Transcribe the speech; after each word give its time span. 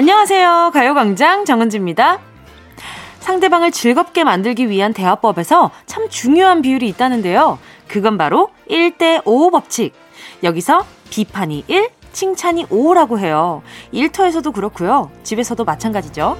안녕하세요. 0.00 0.70
가요광장 0.72 1.44
정은지입니다. 1.44 2.20
상대방을 3.18 3.70
즐겁게 3.70 4.24
만들기 4.24 4.70
위한 4.70 4.94
대화법에서 4.94 5.72
참 5.84 6.08
중요한 6.08 6.62
비율이 6.62 6.88
있다는데요. 6.88 7.58
그건 7.86 8.16
바로 8.16 8.48
1대5 8.70 9.52
법칙. 9.52 9.92
여기서 10.42 10.86
비판이 11.10 11.64
1, 11.68 11.90
칭찬이 12.12 12.64
5라고 12.68 13.18
해요. 13.18 13.62
일터에서도 13.92 14.50
그렇고요. 14.52 15.10
집에서도 15.22 15.62
마찬가지죠. 15.66 16.38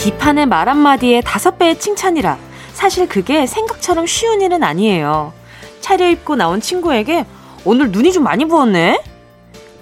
비판의 0.00 0.46
말 0.46 0.68
한마디에 0.70 1.20
다섯 1.20 1.58
배의 1.58 1.78
칭찬이라 1.78 2.38
사실 2.72 3.06
그게 3.06 3.46
생각처럼 3.46 4.06
쉬운 4.06 4.40
일은 4.40 4.62
아니에요. 4.64 5.34
차려입고 5.80 6.36
나온 6.36 6.62
친구에게 6.62 7.26
오늘 7.66 7.90
눈이 7.90 8.10
좀 8.12 8.24
많이 8.24 8.46
부었네? 8.46 9.02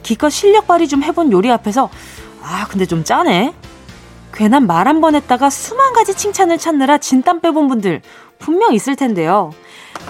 기껏 0.03 0.29
실력 0.31 0.67
발휘 0.67 0.89
좀 0.89 1.05
해본 1.05 1.31
요리 1.31 1.51
앞에서 1.53 1.89
아 2.43 2.67
근데 2.69 2.85
좀 2.85 3.05
짜네? 3.05 3.55
괜한 4.35 4.67
말 4.67 4.89
한 4.89 5.01
번 5.01 5.15
했다가 5.15 5.51
수만 5.51 5.93
가지 5.93 6.15
칭찬을 6.15 6.59
찾느라 6.59 6.99
진땀 6.99 7.41
빼본 7.41 7.69
분들 7.69 8.03
분명 8.41 8.73
있을 8.73 8.97
텐데요. 8.97 9.53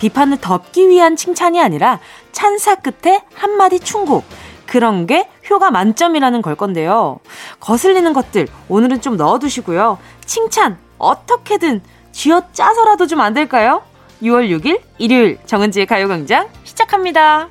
비판을 0.00 0.38
덮기 0.40 0.88
위한 0.88 1.16
칭찬이 1.16 1.60
아니라 1.60 2.00
찬사 2.32 2.76
끝에 2.76 3.22
한마디 3.34 3.78
충고. 3.78 4.22
그런 4.68 5.06
게 5.06 5.28
효과 5.50 5.70
만점이라는 5.70 6.42
걸 6.42 6.54
건데요. 6.54 7.18
거슬리는 7.58 8.12
것들 8.12 8.46
오늘은 8.68 9.00
좀 9.00 9.16
넣어두시고요. 9.16 9.98
칭찬 10.26 10.78
어떻게든 10.98 11.80
쥐어 12.12 12.52
짜서라도 12.52 13.06
좀 13.06 13.20
안 13.20 13.34
될까요? 13.34 13.82
6월 14.22 14.48
6일 14.50 14.80
일요일 14.98 15.38
정은지의 15.46 15.86
가요광장 15.86 16.48
시작합니다. 16.64 17.48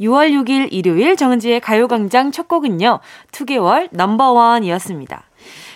6월 0.00 0.32
6일 0.32 0.68
일요일 0.72 1.16
정은지의 1.16 1.60
가요광장 1.60 2.32
첫 2.32 2.48
곡은요. 2.48 2.98
2개월 3.30 3.88
넘버원이었습니다. 3.92 5.22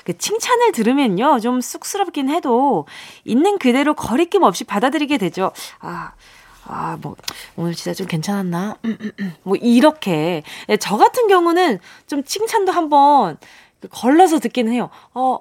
그 0.04 0.16
칭찬을 0.16 0.72
들으면요. 0.72 1.40
좀 1.40 1.60
쑥스럽긴 1.60 2.30
해도 2.30 2.86
있는 3.24 3.58
그대로 3.58 3.94
거리낌 3.94 4.42
없이 4.42 4.64
받아들이게 4.64 5.18
되죠. 5.18 5.52
아, 5.80 6.12
아, 6.68 6.98
뭐, 7.00 7.16
오늘 7.56 7.74
진짜 7.74 7.94
좀 7.94 8.06
괜찮았나? 8.06 8.78
뭐, 9.42 9.56
이렇게. 9.56 10.42
예, 10.68 10.76
저 10.76 10.96
같은 10.96 11.28
경우는 11.28 11.78
좀 12.06 12.24
칭찬도 12.24 12.72
한번 12.72 13.36
걸러서 13.90 14.38
듣기는 14.38 14.72
해요. 14.72 14.90
어, 15.14 15.38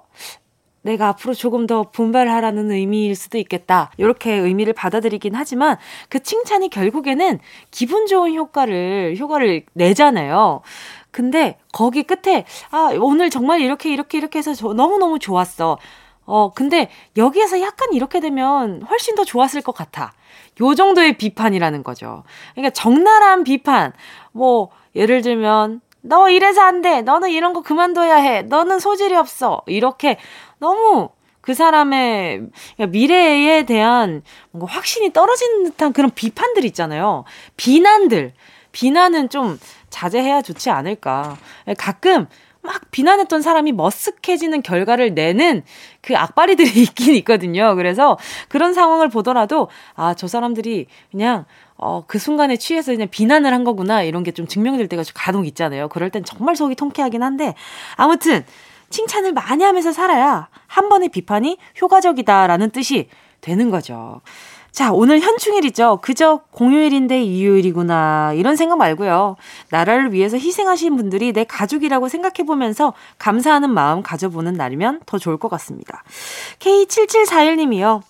내가 0.82 1.08
앞으로 1.10 1.34
조금 1.34 1.66
더 1.66 1.90
분발하라는 1.90 2.72
의미일 2.72 3.16
수도 3.16 3.40
있겠다. 3.40 3.92
이렇게 3.98 4.34
의미를 4.34 4.74
받아들이긴 4.74 5.34
하지만 5.34 5.78
그 6.10 6.22
칭찬이 6.22 6.70
결국에는 6.70 7.40
기분 7.72 8.06
좋은 8.06 8.36
효과를, 8.36 9.16
효과를 9.18 9.66
내잖아요. 9.74 10.62
근데 11.10 11.58
거기 11.72 12.04
끝에, 12.04 12.46
아, 12.70 12.92
오늘 13.00 13.30
정말 13.32 13.62
이렇게, 13.62 13.92
이렇게, 13.92 14.18
이렇게 14.20 14.40
해서 14.40 14.52
너무너무 14.74 15.18
좋았어. 15.18 15.80
어, 16.26 16.52
근데 16.54 16.90
여기에서 17.18 17.62
약간 17.62 17.94
이렇게 17.94 18.20
되면 18.20 18.84
훨씬 18.84 19.16
더 19.16 19.24
좋았을 19.24 19.62
것 19.62 19.74
같아. 19.74 20.14
요 20.62 20.76
정도의 20.76 21.18
비판이라는 21.18 21.84
거죠. 21.84 22.24
그러니까 22.54 22.72
적나라한 22.74 23.44
비판. 23.44 23.94
뭐, 24.32 24.70
예를 24.96 25.22
들면, 25.22 25.82
너 26.02 26.30
이래서 26.30 26.62
안 26.62 26.82
돼. 26.82 27.02
너는 27.02 27.32
이런 27.32 27.54
거 27.54 27.62
그만둬야 27.62 28.16
해. 28.16 28.44
너는 28.44 28.80
소질이 28.80 29.16
없어. 29.16 29.62
이렇게 29.66 30.18
너무 30.60 31.10
그 31.42 31.54
사람의 31.54 32.48
미래에 32.90 33.64
대한 33.64 34.24
뭔가 34.52 34.72
확신이 34.74 35.12
떨어지는 35.14 35.66
듯한 35.66 35.94
그런 35.94 36.12
비판들 36.12 36.64
있잖아요. 36.66 37.24
비난들. 37.58 38.34
비난은 38.72 39.30
좀 39.30 39.60
자제해야 39.90 40.42
좋지 40.42 40.70
않을까. 40.70 41.38
가끔 41.78 42.28
막 42.66 42.82
비난했던 42.92 43.42
사람이 43.42 43.74
머쓱해지는 43.74 44.62
결과를 44.64 45.14
내는 45.16 45.64
그 46.02 46.16
악바리들이 46.16 46.70
있긴 46.84 47.16
있거든요. 47.16 47.76
그래서 47.76 48.18
그런 48.48 48.74
상황을 48.74 49.10
보더라도 49.10 49.70
아, 49.96 50.14
저 50.14 50.28
사람들이 50.28 50.86
그냥 51.12 51.46
어, 51.78 52.04
그 52.08 52.20
순간에 52.20 52.56
취해서 52.58 52.92
그냥 52.92 53.08
비난을 53.10 53.52
한 53.54 53.64
거구나 53.64 54.04
이런 54.04 54.24
게 54.24 54.32
좀 54.36 54.48
증명될 54.48 54.88
때가 54.90 55.04
간혹 55.14 55.48
있잖아요. 55.48 55.88
그럴 55.88 56.10
땐 56.10 56.24
정말 56.26 56.56
속이 56.56 56.76
통쾌하긴 56.76 57.24
한데 57.24 57.56
아무튼 57.96 58.44
칭찬을 58.90 59.32
많이 59.34 59.64
하면서 59.64 59.92
살아야 59.92 60.50
한 60.68 60.90
번의 60.90 61.10
비판이 61.10 61.58
효과적이다라는 61.82 62.70
뜻이 62.72 63.10
되는 63.42 63.70
거죠. 63.70 64.22
자, 64.76 64.92
오늘 64.92 65.22
현충일이죠. 65.22 66.00
그저 66.02 66.42
공휴일인데 66.52 67.24
이유일이구나. 67.24 68.34
이런 68.34 68.58
생각 68.58 68.78
말고요. 68.78 69.38
나라를 69.70 70.12
위해서 70.12 70.36
희생하신 70.36 70.98
분들이 70.98 71.32
내 71.32 71.46
가족이라고 71.46 72.10
생각해 72.10 72.46
보면서 72.46 72.92
감사하는 73.18 73.70
마음 73.70 74.04
가져보는 74.04 74.56
날이면 74.56 75.04
더 75.06 75.18
좋을 75.18 75.38
것 75.38 75.48
같습니다. 75.48 76.04
K7741님이요. 76.60 78.02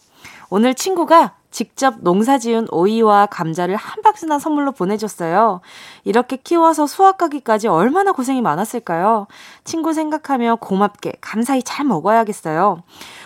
오늘 0.50 0.74
친구가 0.74 1.36
직접 1.52 1.98
농사 2.00 2.40
지은 2.40 2.66
오이와 2.72 3.28
감자를 3.28 3.76
한 3.76 4.02
박스나 4.02 4.40
선물로 4.40 4.72
보내줬어요. 4.72 5.62
이렇게 6.04 6.36
키워서 6.36 6.88
수확 6.88 7.20
가기까지 7.20 7.68
얼마나 7.68 8.12
고생이 8.12 8.42
많았을까요? 8.42 9.28
친구 9.66 9.94
생각하며 9.94 10.56
고맙게 10.56 11.14
감사히 11.22 11.62
잘 11.62 11.86
먹어야겠어요. 11.86 12.82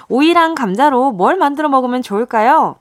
오이랑 0.09 0.55
감자로 0.55 1.13
뭘 1.13 1.37
만들어 1.37 1.69
먹으면 1.69 2.01
좋을까요? 2.01 2.75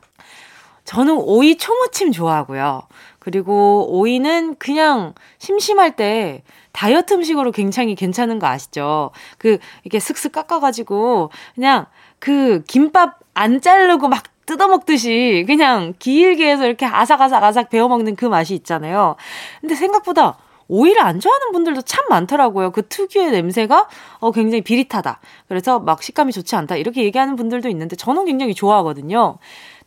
저는 0.89 1.19
오이 1.19 1.59
초무침 1.59 2.13
좋아하고요. 2.13 2.81
그리고 3.19 3.87
오이는 3.91 4.55
그냥 4.59 5.13
심심할 5.37 5.97
때 5.97 6.43
다이어트 6.73 7.13
음식으로 7.13 7.53
굉장히 7.53 7.95
괜찮은 7.95 8.39
거 8.39 8.47
아시죠? 8.47 9.11
그, 9.37 9.59
이렇게 9.85 9.99
슥슥 10.01 10.33
깎아가지고, 10.33 11.31
그냥 11.55 11.85
그 12.19 12.63
김밥 12.67 13.19
안 13.35 13.61
자르고 13.61 14.09
막 14.09 14.25
뜯어먹듯이 14.47 15.45
그냥 15.47 15.93
길게 15.99 16.51
해서 16.51 16.65
이렇게 16.65 16.87
아삭아삭 16.87 17.45
아삭 17.45 17.69
베어먹는 17.69 18.17
그 18.17 18.25
맛이 18.25 18.55
있잖아요. 18.55 19.17
근데 19.61 19.75
생각보다 19.75 20.39
오이를 20.69 21.03
안 21.03 21.21
좋아하는 21.21 21.53
분들도 21.53 21.83
참 21.83 22.07
많더라고요. 22.09 22.71
그 22.73 22.87
특유의 22.89 23.31
냄새가 23.33 23.89
어, 24.21 24.31
굉장히 24.33 24.63
비릿하다. 24.63 25.21
그래서 25.49 25.81
막 25.81 26.03
식감이 26.03 26.33
좋지 26.33 26.57
않다. 26.57 26.77
이렇게 26.77 27.05
얘기하는 27.05 27.37
분들도 27.37 27.69
있는데 27.69 27.97
저는 27.97 28.27
굉장히 28.27 28.55
좋아하거든요. 28.55 29.39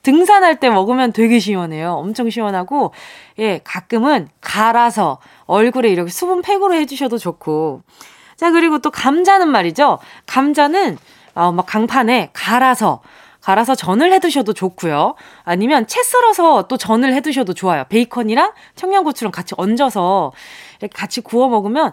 등산할 0.03 0.59
때 0.59 0.69
먹으면 0.69 1.13
되게 1.13 1.39
시원해요. 1.39 1.93
엄청 1.93 2.29
시원하고, 2.29 2.93
예, 3.39 3.59
가끔은 3.63 4.27
갈아서 4.41 5.19
얼굴에 5.45 5.89
이렇게 5.89 6.11
수분 6.11 6.41
팩으로 6.41 6.73
해주셔도 6.73 7.17
좋고. 7.17 7.83
자, 8.35 8.51
그리고 8.51 8.79
또 8.79 8.89
감자는 8.89 9.47
말이죠. 9.49 9.99
감자는, 10.25 10.97
어, 11.35 11.51
막 11.51 11.65
강판에 11.65 12.31
갈아서, 12.33 13.01
갈아서 13.41 13.75
전을 13.75 14.13
해 14.13 14.19
드셔도 14.19 14.53
좋고요. 14.53 15.15
아니면 15.43 15.87
채 15.87 16.03
썰어서 16.03 16.67
또 16.67 16.77
전을 16.77 17.13
해 17.13 17.21
드셔도 17.21 17.53
좋아요. 17.53 17.85
베이컨이랑 17.89 18.53
청양고추랑 18.75 19.31
같이 19.31 19.55
얹어서 19.57 20.31
이렇게 20.79 20.95
같이 20.95 21.21
구워 21.21 21.49
먹으면 21.49 21.91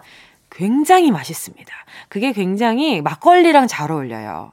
굉장히 0.51 1.11
맛있습니다. 1.11 1.73
그게 2.07 2.33
굉장히 2.33 3.01
막걸리랑 3.01 3.67
잘 3.67 3.91
어울려요. 3.91 4.51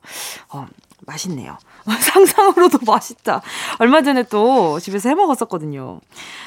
어, 0.52 0.66
맛있네요. 1.06 1.58
상상으로도 2.00 2.78
맛있다. 2.86 3.42
얼마 3.78 4.02
전에 4.02 4.24
또 4.24 4.78
집에서 4.80 5.08
해 5.08 5.14
먹었었거든요. 5.14 6.00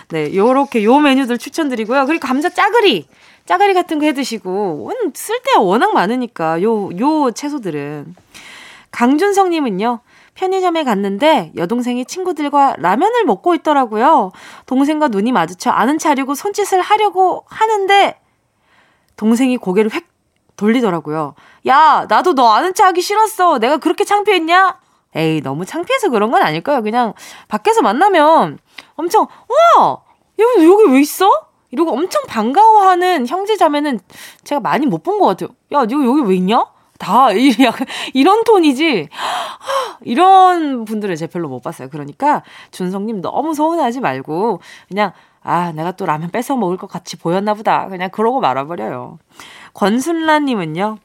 네, 0.10 0.36
요렇게 0.36 0.84
요 0.84 1.00
메뉴들 1.00 1.38
추천드리고요. 1.38 2.06
그리고 2.06 2.26
감자 2.28 2.50
짜글이. 2.50 3.08
짜글이 3.46 3.74
같은 3.74 4.00
거 4.00 4.06
해 4.06 4.14
드시고, 4.14 4.92
쓸 5.16 5.40
때가 5.42 5.62
워낙 5.62 5.94
많으니까, 5.94 6.62
요, 6.62 6.90
요 7.00 7.32
채소들은. 7.32 8.16
강준성 8.92 9.50
님은요, 9.50 10.00
편의점에 10.36 10.84
갔는데 10.84 11.52
여동생이 11.56 12.06
친구들과 12.06 12.76
라면을 12.78 13.26
먹고 13.26 13.56
있더라고요. 13.56 14.32
동생과 14.68 15.08
눈이 15.10 15.32
마주쳐 15.32 15.70
아는 15.72 15.98
차리고 15.98 16.36
손짓을 16.36 16.82
하려고 16.82 17.46
하는데, 17.48 18.20
동생이 19.16 19.58
고개를 19.58 19.94
획 19.94 20.08
돌리더라고요. 20.56 21.36
야, 21.68 22.06
나도 22.10 22.36
너 22.36 22.52
아는 22.52 22.74
체 22.74 22.84
하기 22.84 23.02
싫었어. 23.02 23.60
내가 23.60 23.78
그렇게 23.78 24.04
창피했냐? 24.04 24.78
에이, 25.16 25.42
너무 25.42 25.66
창피해서 25.66 26.10
그런 26.10 26.32
건 26.32 26.42
아닐까요? 26.44 26.82
그냥 26.84 27.14
밖에서 27.48 27.82
만나면 27.82 28.60
엄청, 28.96 29.28
와! 29.78 29.98
여기, 30.38 30.66
여기 30.66 30.92
왜 30.94 31.00
있어? 31.02 31.30
이러고 31.72 31.92
엄청 31.92 32.24
반가워하는 32.28 33.28
형제 33.28 33.58
자매는 33.58 34.00
제가 34.44 34.62
많이 34.62 34.86
못 34.86 35.04
본 35.04 35.20
것 35.20 35.26
같아요. 35.28 35.50
야, 35.72 35.86
너 35.86 36.04
여기 36.06 36.22
왜 36.30 36.36
있냐? 36.36 36.66
다, 36.98 37.32
이, 37.32 37.52
약간, 37.64 37.88
이런 38.14 38.44
톤이지. 38.44 39.10
이런 40.04 40.86
분들을 40.86 41.16
제 41.16 41.28
별로 41.28 41.48
못 41.48 41.62
봤어요. 41.62 41.90
그러니까, 41.90 42.44
준성님 42.72 43.22
너무 43.22 43.54
서운하지 43.54 44.00
말고, 44.02 44.60
그냥, 44.90 45.12
아, 45.42 45.72
내가 45.72 45.92
또 45.94 46.06
라면 46.06 46.30
뺏어 46.32 46.56
먹을 46.58 46.78
것 46.78 46.88
같이 46.88 47.18
보였나 47.18 47.54
보다. 47.54 47.88
그냥 47.88 48.10
그러고 48.12 48.42
말아버려요. 48.42 49.18
권순라님은요. 49.74 50.98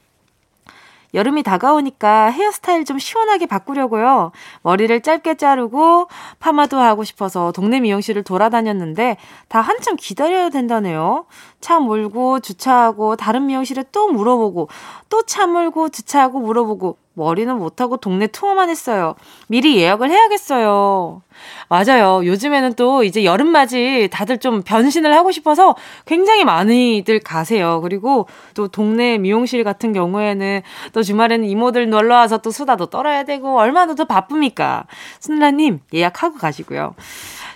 여름이 1.15 1.41
다가오니까 1.43 2.25
헤어스타일 2.27 2.85
좀 2.85 2.99
시원하게 2.99 3.47
바꾸려고요. 3.47 4.31
머리를 4.61 5.01
짧게 5.01 5.35
자르고 5.35 6.07
파마도 6.39 6.77
하고 6.77 7.03
싶어서 7.03 7.51
동네 7.51 7.79
미용실을 7.79 8.23
돌아다녔는데 8.23 9.17
다 9.47 9.61
한참 9.61 9.95
기다려야 9.95 10.49
된다네요. 10.49 11.25
차 11.61 11.79
몰고 11.79 12.41
주차하고 12.41 13.15
다른 13.15 13.47
미용실에 13.47 13.85
또 13.91 14.09
물어보고 14.09 14.69
또 15.09 15.23
차 15.25 15.47
몰고 15.47 15.89
주차하고 15.89 16.39
물어보고 16.39 16.97
머리는 17.13 17.57
못하고 17.57 17.97
동네 17.97 18.27
투어만 18.27 18.69
했어요. 18.69 19.15
미리 19.47 19.77
예약을 19.77 20.11
해야겠어요. 20.11 21.21
맞아요. 21.69 22.25
요즘에는 22.25 22.73
또 22.73 23.03
이제 23.03 23.23
여름맞이 23.23 24.09
다들 24.11 24.37
좀 24.39 24.61
변신을 24.61 25.13
하고 25.15 25.31
싶어서 25.31 25.75
굉장히 26.05 26.45
많이들 26.45 27.19
가세요. 27.19 27.81
그리고 27.81 28.27
또 28.53 28.67
동네 28.67 29.17
미용실 29.17 29.63
같은 29.63 29.93
경우에는 29.93 30.61
또 30.93 31.03
주말에는 31.03 31.47
이모들 31.47 31.89
놀러 31.89 32.15
와서 32.15 32.37
또 32.37 32.51
수다도 32.51 32.87
떨어야 32.87 33.23
되고 33.23 33.57
얼마나 33.57 33.95
더 33.95 34.05
바쁩니까? 34.05 34.85
순라님 35.19 35.79
예약하고 35.93 36.37
가시고요. 36.37 36.95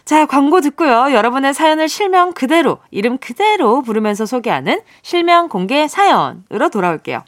자, 0.05 0.25
광고 0.25 0.59
듣고요. 0.59 1.13
여러분의 1.13 1.53
사연을 1.53 1.87
실명 1.87 2.33
그대로, 2.33 2.79
이름 2.89 3.19
그대로 3.19 3.83
부르면서 3.83 4.25
소개하는 4.25 4.81
실명 5.03 5.49
공개 5.49 5.87
사연으로 5.87 6.69
돌아올게요. 6.71 7.23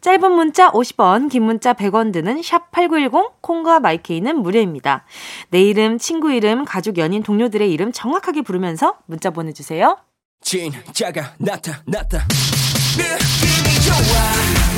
짧은 0.00 0.30
문자 0.32 0.70
50원, 0.70 1.30
긴 1.30 1.42
문자 1.42 1.74
100원 1.74 2.12
드는 2.12 2.42
샵 2.42 2.70
8910, 2.70 3.40
콩과 3.42 3.80
마이케이는 3.80 4.38
무료입니다. 4.38 5.04
내 5.50 5.60
이름, 5.62 5.98
친구 5.98 6.32
이름, 6.32 6.64
가족, 6.64 6.98
연인, 6.98 7.22
동료들의 7.22 7.70
이름 7.70 7.90
정확하게 7.92 8.42
부르면서 8.42 8.96
문자 9.06 9.30
보내주세요. 9.30 9.96
진짜가 10.40 11.34
나타났다. 11.38 12.26
느낌이 12.96 13.68
좋아. 13.84 13.96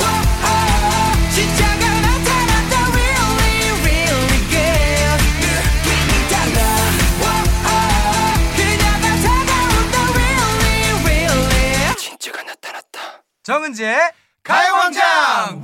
오, 0.01 0.03
오, 0.41 1.31
진짜가 1.35 1.85
나타났다. 2.01 2.75
Really, 2.93 3.71
really 3.83 4.41
good. 4.49 5.21
느낌이 5.45 6.13
달라. 6.31 6.59
오, 7.21 7.25
오, 7.69 7.71
그녀가 8.57 9.07
다가온다. 9.21 9.97
Really, 10.15 11.05
really. 11.05 11.95
진짜가 11.97 12.43
나타났다. 12.43 13.23
정은지의 13.43 13.99
가요광장 14.43 15.63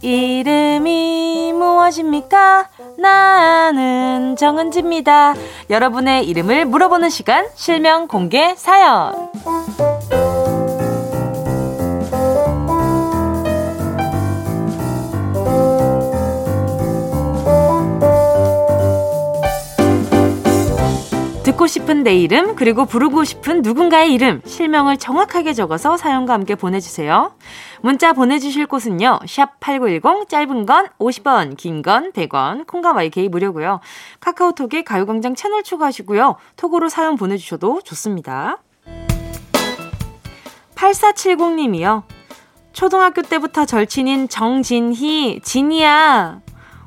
이름이 0.00 1.52
무엇입니까? 1.54 2.68
나는 2.98 4.36
정은지입니다. 4.36 5.34
여러분의 5.70 6.26
이름을 6.26 6.66
물어보는 6.66 7.10
시간, 7.10 7.46
실명 7.54 8.06
공개 8.06 8.54
사연. 8.56 9.30
듣고 21.54 21.68
싶은 21.68 22.02
내 22.02 22.16
이름, 22.16 22.56
그리고 22.56 22.84
부르고 22.84 23.22
싶은 23.22 23.62
누군가의 23.62 24.12
이름, 24.12 24.42
실명을 24.44 24.96
정확하게 24.96 25.52
적어서 25.52 25.96
사연과 25.96 26.32
함께 26.32 26.56
보내주세요. 26.56 27.32
문자 27.80 28.12
보내주실 28.12 28.66
곳은요, 28.66 29.20
샵8910, 29.22 30.28
짧은 30.28 30.66
건 30.66 30.88
50원, 30.98 31.56
긴 31.56 31.82
건 31.82 32.10
100원, 32.12 32.66
콩과 32.66 32.92
마이케이 32.92 33.28
무료고요. 33.28 33.78
카카오톡에 34.20 34.82
가요광장 34.82 35.36
채널 35.36 35.62
추가하시고요. 35.62 36.36
톡으로 36.56 36.88
사연 36.88 37.14
보내주셔도 37.14 37.82
좋습니다. 37.82 38.58
8470님이요. 40.74 42.02
초등학교 42.72 43.22
때부터 43.22 43.64
절친인 43.64 44.28
정진희, 44.28 45.40
진이야. 45.44 46.40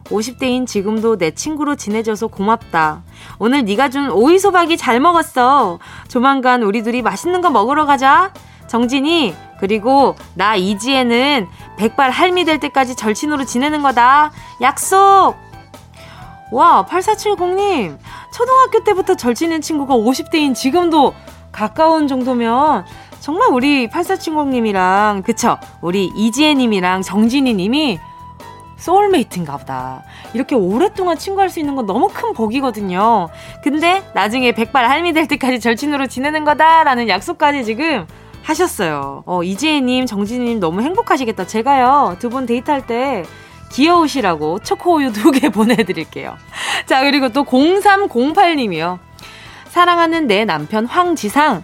50대인 0.09 0.65
지금도 0.65 1.17
내 1.17 1.31
친구로 1.31 1.75
지내줘서 1.75 2.27
고맙다. 2.27 3.03
오늘 3.39 3.65
네가 3.65 3.89
준 3.89 4.09
오이소박이 4.09 4.77
잘 4.77 4.99
먹었어. 4.99 5.79
조만간 6.07 6.63
우리 6.63 6.83
둘이 6.83 7.01
맛있는 7.01 7.41
거 7.41 7.49
먹으러 7.49 7.85
가자. 7.85 8.31
정진이 8.67 9.35
그리고 9.59 10.15
나 10.35 10.55
이지혜는 10.55 11.47
백발 11.77 12.11
할미 12.11 12.45
될 12.45 12.59
때까지 12.59 12.95
절친으로 12.95 13.45
지내는 13.45 13.81
거다. 13.81 14.31
약속! 14.61 15.35
와, 16.51 16.85
8470님. 16.85 17.97
초등학교 18.33 18.83
때부터 18.83 19.15
절친인 19.15 19.61
친구가 19.61 19.95
50대인 19.95 20.53
지금도 20.53 21.13
가까운 21.51 22.07
정도면 22.07 22.85
정말 23.19 23.49
우리 23.51 23.87
8470님이랑, 23.87 25.23
그쵸? 25.23 25.57
우리 25.81 26.05
이지혜님이랑 26.15 27.01
정진이님이 27.01 27.99
소울메이트인가 28.77 29.57
보다. 29.57 30.03
이렇게 30.33 30.55
오랫동안 30.55 31.17
친구할 31.17 31.49
수 31.49 31.59
있는 31.59 31.75
건 31.75 31.85
너무 31.85 32.09
큰 32.13 32.33
복이거든요. 32.33 33.29
근데 33.63 34.03
나중에 34.13 34.51
백발 34.51 34.89
할미 34.89 35.13
될 35.13 35.27
때까지 35.27 35.59
절친으로 35.59 36.07
지내는 36.07 36.43
거다라는 36.45 37.09
약속까지 37.09 37.65
지금 37.65 38.05
하셨어요. 38.43 39.23
어, 39.25 39.43
이지혜님, 39.43 40.05
정진님 40.05 40.59
너무 40.59 40.81
행복하시겠다. 40.81 41.47
제가요, 41.47 42.15
두 42.19 42.29
분 42.29 42.45
데이트할 42.45 42.85
때 42.87 43.23
귀여우시라고 43.71 44.59
초코우유 44.59 45.11
두 45.11 45.31
개 45.35 45.49
보내드릴게요. 45.49 46.37
자, 46.85 47.01
그리고 47.01 47.29
또 47.29 47.43
0308님이요. 47.43 48.99
사랑하는 49.69 50.27
내 50.27 50.45
남편 50.45 50.85
황지상. 50.85 51.63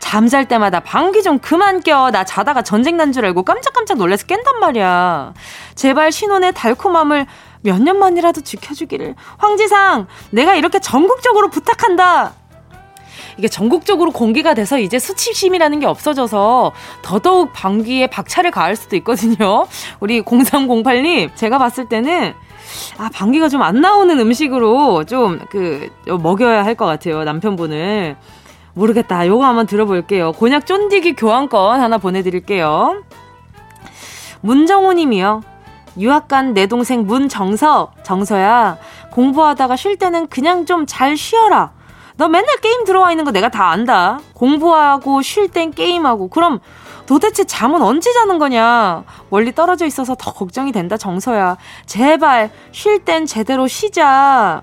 잠잘 0.00 0.48
때마다 0.48 0.80
방귀 0.80 1.22
좀 1.22 1.38
그만 1.38 1.80
껴. 1.82 2.10
나 2.10 2.24
자다가 2.24 2.62
전쟁 2.62 2.96
난 2.96 3.12
줄 3.12 3.24
알고 3.24 3.44
깜짝깜짝 3.44 3.98
놀라서 3.98 4.26
깬단 4.26 4.58
말이야. 4.58 5.34
제발 5.76 6.10
신혼의 6.10 6.52
달콤함을 6.54 7.26
몇 7.62 7.80
년만이라도 7.80 8.40
지켜주기를. 8.40 9.14
황지상, 9.38 10.06
내가 10.30 10.54
이렇게 10.56 10.78
전국적으로 10.80 11.48
부탁한다. 11.50 12.32
이게 13.36 13.48
전국적으로 13.48 14.10
공개가 14.10 14.54
돼서 14.54 14.78
이제 14.78 14.98
수치심이라는 14.98 15.80
게 15.80 15.86
없어져서 15.86 16.72
더더욱 17.02 17.52
방귀에 17.52 18.06
박차를 18.08 18.50
가할 18.50 18.76
수도 18.76 18.96
있거든요. 18.96 19.66
우리 20.00 20.22
0308님, 20.22 21.34
제가 21.36 21.58
봤을 21.58 21.88
때는 21.88 22.34
아, 22.98 23.08
방귀가 23.12 23.48
좀 23.48 23.62
안 23.62 23.80
나오는 23.80 24.18
음식으로 24.18 25.04
좀 25.04 25.40
그 25.50 25.88
먹여야 26.06 26.64
할 26.64 26.74
것 26.74 26.86
같아요. 26.86 27.24
남편분을. 27.24 28.16
모르겠다. 28.74 29.26
요거 29.26 29.44
한번 29.44 29.66
들어볼게요. 29.66 30.32
곤약 30.32 30.66
쫀디기 30.66 31.14
교환권 31.14 31.80
하나 31.80 31.98
보내드릴게요. 31.98 33.02
문정호 34.40 34.92
님이요. 34.94 35.42
유학 35.98 36.28
간 36.28 36.54
내 36.54 36.66
동생 36.66 37.06
문정서. 37.06 37.92
정서야. 38.02 38.78
공부하다가 39.12 39.76
쉴 39.76 39.96
때는 39.96 40.28
그냥 40.28 40.64
좀 40.66 40.86
잘 40.86 41.16
쉬어라. 41.16 41.72
너 42.16 42.28
맨날 42.28 42.56
게임 42.58 42.84
들어와 42.84 43.10
있는 43.10 43.24
거 43.24 43.32
내가 43.32 43.48
다 43.48 43.70
안다. 43.70 44.20
공부하고 44.34 45.22
쉴 45.22 45.48
땐 45.48 45.70
게임하고. 45.72 46.28
그럼 46.28 46.60
도대체 47.06 47.44
잠은 47.44 47.82
언제 47.82 48.12
자는 48.12 48.38
거냐? 48.38 49.02
멀리 49.30 49.52
떨어져 49.52 49.84
있어서 49.86 50.14
더 50.14 50.32
걱정이 50.32 50.70
된다, 50.70 50.96
정서야. 50.96 51.56
제발, 51.86 52.50
쉴 52.72 53.04
땐 53.04 53.26
제대로 53.26 53.66
쉬자. 53.66 54.62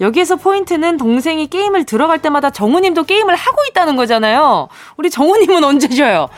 여기에서 0.00 0.36
포인트는 0.36 0.96
동생이 0.96 1.48
게임을 1.48 1.84
들어갈 1.84 2.20
때마다 2.20 2.50
정우님도 2.50 3.04
게임을 3.04 3.34
하고 3.34 3.58
있다는 3.70 3.96
거잖아요. 3.96 4.68
우리 4.96 5.10
정우님은 5.10 5.64
언제 5.64 5.88
쉬어요? 5.88 6.28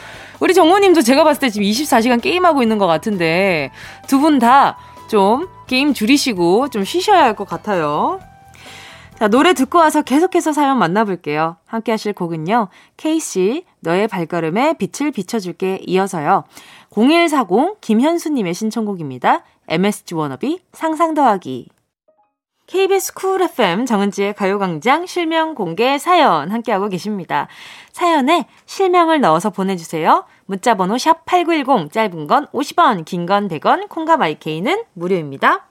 우리 0.40 0.55
정우님도 0.55 1.02
제가 1.02 1.25
봤을 1.25 1.40
때 1.40 1.50
지금 1.50 1.67
24시간 1.67 2.21
게임하고 2.23 2.62
있는 2.62 2.79
것 2.79 2.87
같은데 2.87 3.71
두 4.07 4.19
분 4.21 4.38
다 4.38 4.76
좀 5.11 5.49
게임 5.67 5.93
줄이시고 5.93 6.69
좀 6.69 6.85
쉬셔야 6.85 7.25
할 7.25 7.35
것 7.35 7.49
같아요. 7.49 8.21
자, 9.19 9.26
노래 9.29 9.52
듣고 9.55 9.76
와서 9.79 10.02
계속해서 10.02 10.52
사연 10.52 10.79
만나볼게요. 10.79 11.57
함께 11.67 11.90
하실 11.90 12.12
곡은요. 12.12 12.69
케이시, 12.97 13.65
너의 13.81 14.07
발걸음에 14.07 14.75
빛을 14.79 15.11
비춰줄게 15.11 15.81
이어서요. 15.85 16.45
0140 16.95 17.81
김현수님의 17.81 18.55
신청곡입니다. 18.55 19.43
MSG 19.69 20.14
워너비 20.14 20.61
상상 20.73 21.14
더하기. 21.14 21.69
KBS 22.71 23.15
쿨 23.15 23.43
FM 23.43 23.85
정은지의 23.85 24.35
가요광장 24.35 25.07
실명 25.07 25.57
공개 25.57 25.99
사연 25.99 26.53
함께하고 26.53 26.89
계십니다. 26.89 27.49
사연에 27.91 28.47
실명을 28.65 29.21
넣어서 29.21 29.50
보내주세요. 29.50 30.25
문자번호 30.47 30.97
샵 30.97 31.25
8910 31.27 31.93
짧은 31.93 32.29
건 32.29 32.47
50원, 32.53 33.05
긴 33.05 33.27
건 33.27 33.49
100원, 33.49 33.89
콩과 33.89 34.17
마이케이는 34.19 34.85
무료입니다. 34.93 35.67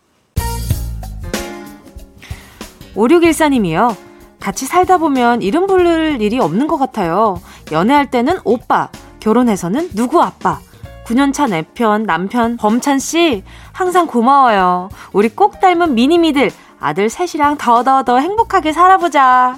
5614님이요. 2.95 3.95
같이 4.41 4.65
살다 4.65 4.97
보면 4.97 5.41
이름 5.41 5.67
부를 5.67 6.17
일이 6.19 6.37
없는 6.37 6.67
것 6.67 6.77
같아요. 6.77 7.39
연애할 7.71 8.11
때는 8.11 8.39
오빠, 8.43 8.89
결혼해서는 9.21 9.91
누구 9.91 10.21
아빠. 10.21 10.59
9년차 11.05 11.49
내 11.49 11.61
편, 11.61 12.03
남편, 12.03 12.57
범찬씨, 12.57 13.43
항상 13.71 14.05
고마워요. 14.05 14.89
우리 15.13 15.29
꼭 15.29 15.59
닮은 15.59 15.95
미니미들, 15.95 16.51
아들 16.79 17.09
셋이랑 17.09 17.57
더더더 17.57 18.19
행복하게 18.19 18.71
살아보자. 18.73 19.57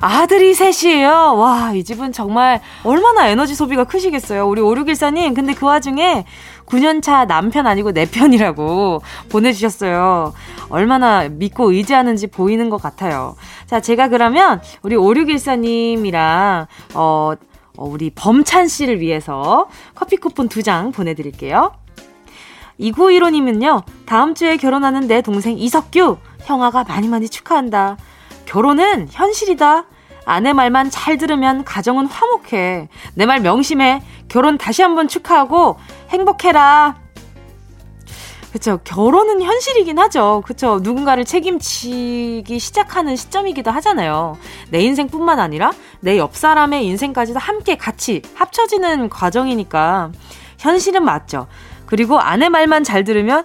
아들이 0.00 0.54
셋이에요. 0.54 1.34
와, 1.36 1.72
이 1.72 1.82
집은 1.82 2.12
정말 2.12 2.60
얼마나 2.84 3.26
에너지 3.26 3.56
소비가 3.56 3.82
크시겠어요. 3.82 4.46
우리 4.48 4.60
5614님, 4.60 5.34
근데 5.34 5.54
그 5.54 5.66
와중에 5.66 6.24
9년차 6.66 7.26
남편 7.26 7.66
아니고 7.66 7.92
내 7.92 8.04
편이라고 8.08 9.02
보내주셨어요. 9.28 10.34
얼마나 10.68 11.28
믿고 11.28 11.72
의지하는지 11.72 12.28
보이는 12.28 12.70
것 12.70 12.80
같아요. 12.80 13.34
자, 13.66 13.80
제가 13.80 14.06
그러면 14.06 14.60
우리 14.82 14.94
5614님이랑, 14.94 16.66
어, 16.94 17.32
어, 17.76 17.84
우리 17.84 18.10
범찬 18.10 18.68
씨를 18.68 19.00
위해서 19.00 19.66
커피 19.96 20.16
쿠폰 20.16 20.48
두 20.48 20.62
장 20.62 20.92
보내드릴게요. 20.92 21.72
2915님은요, 22.80 23.82
다음 24.06 24.34
주에 24.34 24.56
결혼하는 24.56 25.06
내 25.08 25.20
동생 25.22 25.58
이석규, 25.58 26.18
형아가 26.42 26.84
많이 26.84 27.08
많이 27.08 27.28
축하한다. 27.28 27.96
결혼은 28.46 29.08
현실이다. 29.10 29.84
아내 30.24 30.52
말만 30.52 30.90
잘 30.90 31.16
들으면 31.18 31.64
가정은 31.64 32.06
화목해. 32.06 32.88
내 33.14 33.26
말 33.26 33.40
명심해. 33.40 34.02
결혼 34.28 34.58
다시 34.58 34.82
한번 34.82 35.08
축하하고 35.08 35.76
행복해라. 36.10 36.96
그쵸. 38.52 38.78
결혼은 38.84 39.42
현실이긴 39.42 39.98
하죠. 39.98 40.42
그쵸. 40.46 40.80
누군가를 40.82 41.24
책임지기 41.24 42.58
시작하는 42.58 43.14
시점이기도 43.16 43.70
하잖아요. 43.70 44.38
내 44.70 44.80
인생뿐만 44.80 45.38
아니라 45.38 45.72
내 46.00 46.16
옆 46.18 46.34
사람의 46.36 46.86
인생까지도 46.86 47.38
함께 47.38 47.76
같이 47.76 48.22
합쳐지는 48.34 49.10
과정이니까 49.10 50.12
현실은 50.58 51.04
맞죠. 51.04 51.46
그리고 51.88 52.20
아내 52.20 52.48
말만 52.50 52.84
잘 52.84 53.02
들으면 53.02 53.44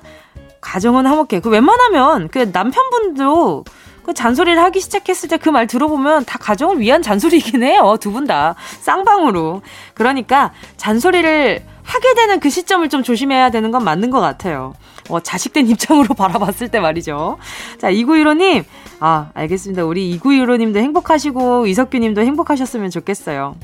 가정은 0.62 1.05
화목해. 1.05 1.39
그 1.41 1.50
웬만하면 1.50 2.27
그 2.27 2.50
남편분도 2.51 3.63
그 4.03 4.13
잔소리를 4.13 4.62
하기 4.62 4.81
시작했을 4.81 5.29
때 5.29 5.38
그 5.38 5.50
말 5.50 5.65
들어보면 5.65 6.25
다 6.25 6.38
가정을 6.38 6.79
위한 6.79 7.01
잔소리이긴 7.01 7.63
해요. 7.63 7.95
두 8.01 8.12
분 8.12 8.27
다. 8.27 8.55
쌍방으로. 8.81 9.62
그러니까 9.93 10.51
잔소리를 10.77 11.63
하게 11.83 12.13
되는 12.15 12.39
그 12.41 12.50
시점을 12.50 12.88
좀 12.89 13.01
조심해야 13.03 13.50
되는 13.50 13.71
건 13.71 13.83
맞는 13.85 14.09
것 14.09 14.19
같아요. 14.19 14.73
어, 15.09 15.19
자식된 15.21 15.67
입장으로 15.67 16.13
바라봤을 16.15 16.67
때 16.69 16.79
말이죠. 16.81 17.38
자, 17.77 17.91
2915님. 17.91 18.63
아, 19.00 19.29
알겠습니다. 19.33 19.83
우리 19.85 20.17
2915님도 20.19 20.77
행복하시고, 20.77 21.67
이석규 21.67 21.97
님도 21.97 22.21
행복하셨으면 22.21 22.89
좋겠어요. 22.89 23.55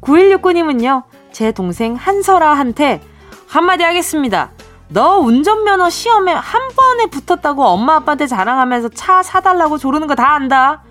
9169님은요, 0.00 1.02
제 1.32 1.52
동생 1.52 1.94
한설아한테 1.94 3.00
한마디 3.54 3.84
하겠습니다. 3.84 4.50
너 4.88 5.18
운전면허 5.18 5.88
시험에 5.88 6.32
한 6.32 6.60
번에 6.74 7.06
붙었다고 7.06 7.64
엄마 7.64 7.94
아빠한테 7.96 8.26
자랑하면서 8.26 8.88
차 8.90 9.22
사달라고 9.22 9.78
조르는 9.78 10.08
거 10.08 10.16
다 10.16 10.32
안다. 10.34 10.82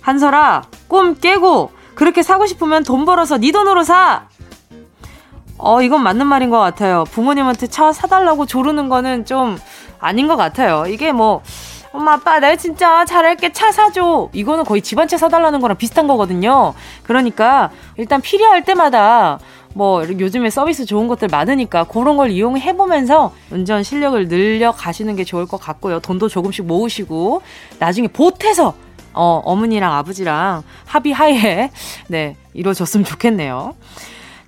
한설아, 0.00 0.62
꿈 0.88 1.14
깨고 1.20 1.70
그렇게 1.94 2.22
사고 2.22 2.46
싶으면 2.46 2.82
돈 2.82 3.04
벌어서 3.04 3.36
네 3.36 3.52
돈으로 3.52 3.82
사. 3.82 4.22
어, 5.58 5.82
이건 5.82 6.02
맞는 6.02 6.26
말인 6.26 6.48
것 6.48 6.58
같아요. 6.58 7.04
부모님한테 7.10 7.66
차 7.66 7.92
사달라고 7.92 8.46
조르는 8.46 8.88
거는 8.88 9.26
좀 9.26 9.58
아닌 10.00 10.28
것 10.28 10.36
같아요. 10.36 10.84
이게 10.86 11.12
뭐, 11.12 11.42
엄마, 11.92 12.12
아빠, 12.12 12.38
내가 12.38 12.54
진짜 12.56 13.04
잘할게. 13.04 13.52
차 13.52 13.72
사줘. 13.72 14.28
이거는 14.32 14.64
거의 14.64 14.80
집안차 14.82 15.18
사달라는 15.18 15.60
거랑 15.60 15.76
비슷한 15.76 16.06
거거든요. 16.06 16.74
그러니까, 17.02 17.70
일단 17.96 18.20
필요할 18.20 18.64
때마다 18.64 19.38
뭐 19.74 20.02
요즘에 20.04 20.50
서비스 20.50 20.84
좋은 20.84 21.08
것들 21.08 21.28
많으니까 21.28 21.84
그런 21.84 22.16
걸 22.16 22.30
이용해 22.30 22.76
보면서 22.76 23.32
운전 23.50 23.82
실력을 23.82 24.28
늘려 24.28 24.72
가시는 24.72 25.16
게 25.16 25.24
좋을 25.24 25.46
것 25.46 25.58
같고요. 25.58 26.00
돈도 26.00 26.28
조금씩 26.28 26.66
모으시고 26.66 27.42
나중에 27.78 28.08
보태서 28.08 28.74
어, 29.14 29.42
어머니랑 29.44 29.92
아버지랑 29.94 30.62
합의하에 30.86 31.70
네, 32.08 32.36
이루어졌으면 32.54 33.04
좋겠네요. 33.04 33.74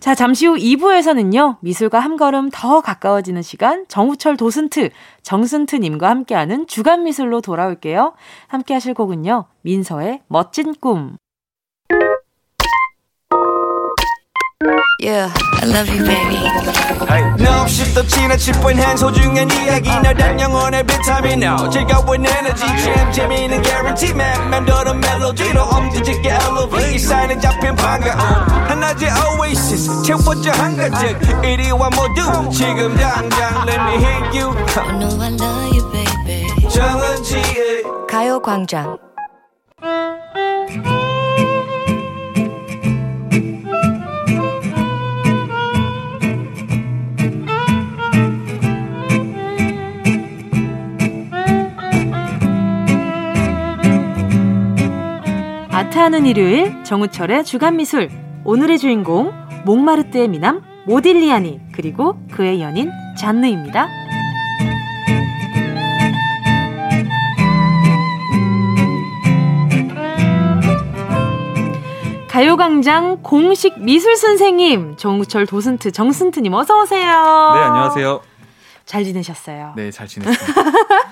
자, 0.01 0.15
잠시 0.15 0.47
후 0.47 0.57
2부에서는요, 0.57 1.59
미술과 1.61 1.99
한 1.99 2.17
걸음 2.17 2.49
더 2.51 2.81
가까워지는 2.81 3.43
시간, 3.43 3.85
정우철 3.87 4.39
도슨트, 4.39 4.89
정슨트님과 5.23 6.09
함께하는 6.09 6.67
주간 6.67 7.03
미술로 7.05 7.43
돌아올게요. 7.43 8.15
함께 8.47 8.73
하실 8.73 8.95
곡은요, 8.95 9.45
민서의 9.61 10.23
멋진 10.27 10.75
꿈. 10.81 11.19
Yeah, 14.99 15.33
I 15.63 15.65
love 15.65 15.89
you, 15.89 16.05
baby. 16.05 16.37
No, 17.43 17.63
없이 17.63 17.95
또 17.95 18.07
지나칠 18.07 18.53
뻔한 18.61 18.95
소중한 18.95 19.51
이야기. 19.51 19.89
너란 19.89 20.39
영혼의 20.39 20.85
비타민 20.85 21.43
O 21.45 21.71
즐거운 21.71 22.27
에너지. 22.27 22.67
참 22.67 23.11
재미있는 23.11 23.63
guarantee 23.63 24.13
man. 24.15 24.51
맘대로 24.51 24.93
멜로디로 24.93 25.63
엄지짓게 25.63 26.29
elevate 26.29 26.99
사인은 26.99 27.41
잡힌 27.41 27.75
반가움 27.75 28.19
하나의 28.69 29.11
oasis. 29.41 30.03
채워져 30.03 30.51
한가득. 30.53 31.19
이리와 31.43 31.89
모두. 31.89 32.51
지금 32.51 32.95
당장 32.99 33.67
let 33.67 33.81
me 33.81 33.95
hit 33.95 34.39
you. 34.39 34.55
I 34.77 34.99
know 34.99 35.23
I 35.23 35.33
love 35.33 35.73
you, 35.73 35.91
baby. 35.91 36.69
정은지의 36.69 37.83
아트하는 55.91 56.25
일요일 56.25 56.85
정우철의 56.85 57.45
주간미술 57.45 58.11
오늘의 58.45 58.79
주인공 58.79 59.33
몽마르트의 59.65 60.29
미남 60.29 60.63
모딜리아니 60.87 61.61
그리고 61.73 62.17
그의 62.31 62.63
연인 62.63 62.93
잔느입니다. 63.19 63.89
가요광장 72.29 73.25
공식 73.25 73.83
미술 73.83 74.15
선생님 74.15 74.97
정우철 74.97 75.47
도슨트 75.47 75.91
정슨트님 75.91 76.55
어서 76.55 76.83
오세요. 76.83 77.03
네 77.05 77.61
안녕하세요. 77.63 78.21
잘 78.91 79.05
지내셨어요? 79.05 79.75
네, 79.77 79.93
잘 79.93 80.09
지냈습니다. 80.09 80.63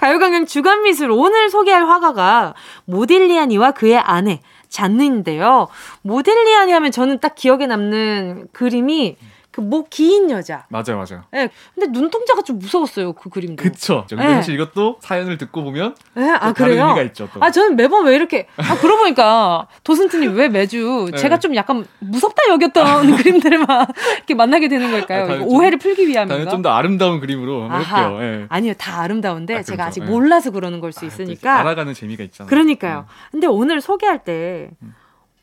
가요광장 0.00 0.46
주간미술 0.46 1.10
오늘 1.10 1.50
소개할 1.50 1.86
화가가 1.86 2.54
모딜리아니와 2.86 3.72
그의 3.72 3.98
아내 3.98 4.40
잔느인데요. 4.70 5.68
모딜리아니 6.00 6.72
하면 6.72 6.90
저는 6.90 7.18
딱 7.18 7.34
기억에 7.34 7.66
남는 7.66 8.48
그림이 8.52 9.18
그 9.50 9.60
목 9.62 9.90
긴 9.90 10.30
여자. 10.30 10.64
맞아요, 10.68 10.96
맞아요. 10.96 11.24
예. 11.34 11.38
네, 11.46 11.50
근데 11.74 11.98
눈동자가 11.98 12.42
좀 12.42 12.58
무서웠어요, 12.60 13.12
그 13.14 13.28
그림도. 13.30 13.62
그쵸. 13.62 14.06
근데 14.08 14.24
네. 14.24 14.34
사실 14.34 14.54
이것도 14.54 14.98
사연을 15.00 15.38
듣고 15.38 15.64
보면 15.64 15.96
네, 16.14 16.30
아, 16.30 16.52
그래요? 16.52 16.84
의미가 16.84 17.02
있죠. 17.08 17.28
또. 17.34 17.42
아, 17.42 17.50
저는 17.50 17.74
매번 17.76 18.04
왜 18.06 18.14
이렇게 18.14 18.46
아, 18.56 18.76
그러고 18.78 18.98
보니까 19.02 19.66
도슨트님 19.82 20.36
왜 20.36 20.48
매주 20.48 21.08
네. 21.12 21.18
제가 21.18 21.38
좀 21.40 21.56
약간 21.56 21.84
무섭다 21.98 22.44
여겼던 22.50 23.16
그림들을 23.18 23.58
막 23.66 23.88
이렇게 24.18 24.34
만나게 24.34 24.68
되는 24.68 24.90
걸까요? 24.90 25.40
아, 25.40 25.44
오해를 25.44 25.78
풀기 25.78 26.06
위함인가? 26.06 26.48
좀 26.50 26.62
더 26.62 26.70
아름다운 26.70 27.18
그림으로 27.20 27.64
해볼게요. 27.72 28.18
네. 28.18 28.46
아니요, 28.50 28.74
다 28.78 29.00
아름다운데 29.00 29.56
아, 29.56 29.62
제가 29.62 29.86
아직 29.86 30.04
몰라서 30.04 30.50
그러는 30.50 30.78
걸 30.80 30.92
수 30.92 31.04
있으니까. 31.06 31.58
알아가는 31.60 31.92
재미가 31.94 32.22
있잖아요. 32.24 32.48
그러니까요. 32.48 33.06
근데 33.30 33.46
오늘 33.46 33.80
소개할 33.80 34.22
때 34.24 34.70
음. 34.82 34.94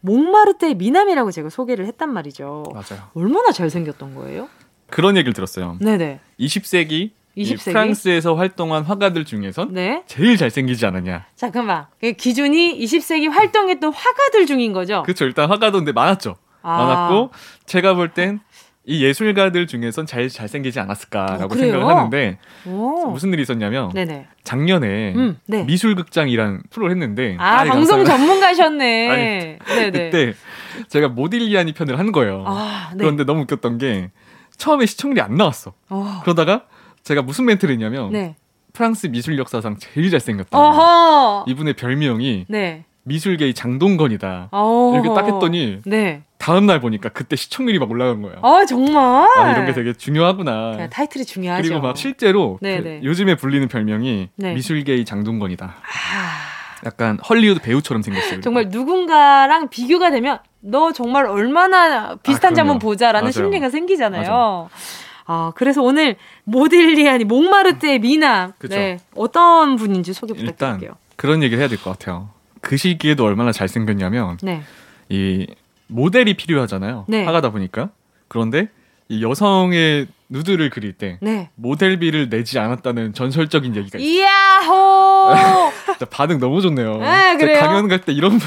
몽마르트의 0.02 0.76
미남이라고 0.76 1.32
제가 1.32 1.50
소개를 1.50 1.86
했단 1.88 2.12
말이죠. 2.14 2.64
맞아요. 2.74 3.04
얼마나 3.14 3.52
잘생겼던 3.52 4.16
거예요? 4.16 4.50
그런 4.90 5.18
얘기를 5.18 5.34
들었어요. 5.34 5.78
네네. 5.82 6.20
20세기 6.40 7.12
20세기? 7.38 7.64
프랑스에서 7.66 8.36
활동한 8.36 8.84
화가들 8.84 9.26
중에선 9.26 9.74
네. 9.74 10.04
제일 10.08 10.38
잘생기지 10.38 10.86
않았냐. 10.86 11.26
잠깐만. 11.36 11.86
그 12.02 12.14
기준이 12.14 12.80
20세기 12.80 13.30
활동했던 13.30 13.94
화가들 13.94 14.46
중인 14.48 14.74
거죠? 14.74 15.04
그렇죠. 15.04 15.26
일단 15.26 15.50
화가도 15.50 15.78
근데 15.80 15.92
많았죠. 15.92 16.36
아. 16.64 16.78
많았고 16.78 17.32
제가 17.66 17.94
볼 17.96 18.10
땐 18.14 18.40
이 18.90 19.04
예술가들 19.04 19.68
중에선 19.68 20.06
잘 20.06 20.30
잘생기지 20.30 20.80
않았을까라고 20.80 21.54
어, 21.54 21.58
생각을 21.58 21.86
하는데 21.86 22.38
오. 22.66 23.08
무슨 23.12 23.34
일이 23.34 23.42
있었냐면 23.42 23.92
네네. 23.92 24.28
작년에 24.46 25.14
음, 25.14 25.38
네. 25.46 25.66
미술극장이란 25.66 26.64
프로를 26.70 26.92
했는데 26.92 27.36
아 27.38 27.66
방송 27.66 28.04
전문가셨네. 28.06 29.10
아니, 29.10 29.92
그때 29.92 30.34
제가 30.88 31.10
모딜리아니 31.10 31.74
편을 31.74 32.00
한 32.00 32.14
거예요. 32.14 32.46
아, 32.48 32.92
네. 32.94 33.00
그런데 33.00 33.26
너무 33.26 33.42
웃겼던 33.42 33.78
게 33.78 34.10
처음에 34.56 34.86
시청률이 34.86 35.20
안 35.20 35.36
나왔어. 35.36 35.74
어. 35.90 36.22
그러다가 36.24 36.64
제가 37.04 37.22
무슨 37.22 37.44
멘트를 37.44 37.74
했냐면 37.74 38.10
네. 38.14 38.38
프랑스 38.72 39.08
미술 39.08 39.38
역사상 39.38 39.76
제일 39.80 40.10
잘생겼다. 40.12 40.58
어허. 40.58 41.46
이분의 41.50 41.74
별명이 41.74 42.46
네. 42.48 42.86
미술계의 43.04 43.54
장동건이다. 43.54 44.48
어. 44.54 44.92
이렇게 44.94 45.10
딱 45.10 45.26
했더니 45.28 45.80
네. 45.86 46.24
다음 46.48 46.66
날 46.66 46.80
보니까 46.80 47.10
그때 47.10 47.36
시청률이 47.36 47.78
막 47.78 47.92
올라간 47.92 48.22
거예요. 48.22 48.38
아 48.42 48.64
정말? 48.66 49.28
아 49.38 49.52
이런 49.52 49.66
게 49.66 49.74
되게 49.74 49.92
중요하구나. 49.92 50.88
타이틀이 50.88 51.26
중요하죠. 51.26 51.62
그리고 51.62 51.82
막 51.82 51.98
실제로 51.98 52.58
네, 52.62 52.82
그 52.82 52.88
네. 52.88 53.02
요즘에 53.04 53.36
불리는 53.36 53.68
별명이 53.68 54.30
네. 54.34 54.54
미술계의 54.54 55.04
장동건이다. 55.04 55.66
아... 55.66 56.86
약간 56.86 57.20
헐리우드 57.28 57.60
배우처럼 57.60 58.02
생겼어요. 58.02 58.40
정말 58.40 58.70
누군가랑 58.70 59.68
비교가 59.68 60.10
되면 60.10 60.40
너 60.62 60.94
정말 60.94 61.26
얼마나 61.26 62.16
비슷한지 62.16 62.62
아, 62.62 62.64
한번 62.64 62.80
보자라는 62.80 63.24
맞아요. 63.26 63.32
심리가 63.34 63.70
생기잖아요. 63.70 64.22
맞아. 64.22 64.70
아, 65.26 65.52
그래서 65.54 65.82
오늘 65.82 66.16
모딜리아니 66.46 67.26
몽마르트의 67.26 68.00
미남. 68.00 68.54
네. 68.70 69.00
어떤 69.18 69.76
분인지 69.76 70.14
소개 70.14 70.34
부탁드릴게요. 70.34 70.80
일단 70.92 70.96
그런 71.18 71.44
얘기를 71.44 71.60
해야 71.60 71.68
될 71.68 71.78
것 71.78 72.00
같아요. 72.00 72.30
그 72.62 72.78
시기에도 72.78 73.26
얼마나 73.26 73.52
잘생겼냐면 73.52 74.38
네. 74.42 74.62
이 75.10 75.46
모델이 75.88 76.36
필요하잖아요. 76.36 77.06
네. 77.08 77.24
하가다 77.24 77.52
보니까. 77.52 77.90
그런데 78.28 78.70
이 79.10 79.24
여성의 79.24 80.08
누드를 80.30 80.70
그릴 80.70 80.94
때 80.94 81.18
네. 81.22 81.50
모델비를 81.56 82.30
내지 82.30 82.60
않았다는 82.60 83.14
전설적인 83.14 83.76
얘기가 83.76 83.98
있어요. 83.98 84.10
이야호! 84.12 85.72
반응 86.12 86.40
너무 86.40 86.62
좋네요. 86.62 86.98
네, 86.98 87.38
그래요? 87.38 87.60
강연 87.60 87.88
갈 87.88 87.98
때 88.02 88.14
이런 88.14 88.40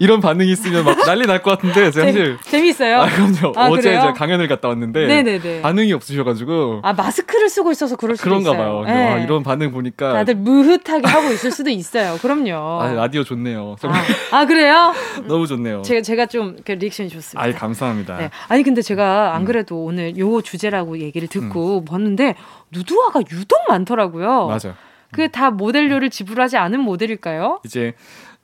이런 0.00 0.20
반응이 0.20 0.50
있으면 0.50 0.84
막 0.84 0.96
난리 1.06 1.26
날 1.26 1.40
것 1.42 1.52
같은데 1.58 1.90
사실 1.92 2.36
재밌어요. 2.42 3.00
아, 3.02 3.06
그럼요. 3.08 3.52
아, 3.56 3.68
어제 3.68 3.82
제가 3.82 4.12
강연을 4.12 4.48
갔다 4.48 4.68
왔는데 4.68 5.06
네네네. 5.06 5.62
반응이 5.62 5.92
없으셔가지고 5.92 6.80
아 6.82 6.92
마스크를 6.92 7.48
쓰고 7.48 7.70
있어서 7.72 7.96
그럴 7.96 8.16
수도 8.16 8.28
그런가 8.28 8.50
있어요. 8.50 8.82
봐요. 8.82 8.84
네. 8.86 8.92
아, 9.08 9.18
이런 9.18 9.42
반응 9.42 9.70
보니까 9.72 10.12
다들 10.12 10.34
무흐하게 10.36 11.06
하고 11.06 11.30
있을 11.32 11.50
수도 11.52 11.70
있어요. 11.70 12.18
그럼요. 12.20 12.80
아, 12.82 12.92
라디오 12.92 13.22
좋네요. 13.24 13.76
아, 13.82 14.38
아, 14.38 14.46
그래요? 14.46 14.92
너무 15.26 15.46
좋네요. 15.46 15.82
제가 15.82 16.02
제가 16.02 16.26
좀 16.26 16.56
리액션이 16.66 17.08
좋습니다. 17.08 17.40
아 17.48 17.52
감사합니다. 17.52 18.16
네. 18.18 18.30
아니 18.48 18.62
근데 18.62 18.82
제가 18.82 19.34
안 19.34 19.42
음. 19.42 19.46
그래도 19.46 19.76
음. 19.84 19.86
오늘 19.90 20.18
요 20.18 20.42
주제라고 20.42 20.98
얘기 20.98 21.09
를 21.18 21.28
듣고 21.28 21.78
음. 21.78 21.84
봤는데 21.84 22.34
누드화가 22.70 23.22
유독 23.32 23.58
많더라고요. 23.68 24.46
맞아. 24.46 24.74
그다 25.12 25.50
모델료를 25.50 26.10
지불하지 26.10 26.56
않은 26.56 26.80
모델일까요? 26.80 27.60
이제 27.64 27.94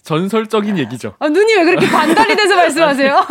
전설적인 0.03 0.79
얘기죠. 0.79 1.15
아, 1.19 1.29
눈이 1.29 1.55
왜 1.55 1.65
그렇게 1.65 1.89
반달이 1.89 2.37
돼서 2.37 2.55
말씀하세요? 2.57 3.27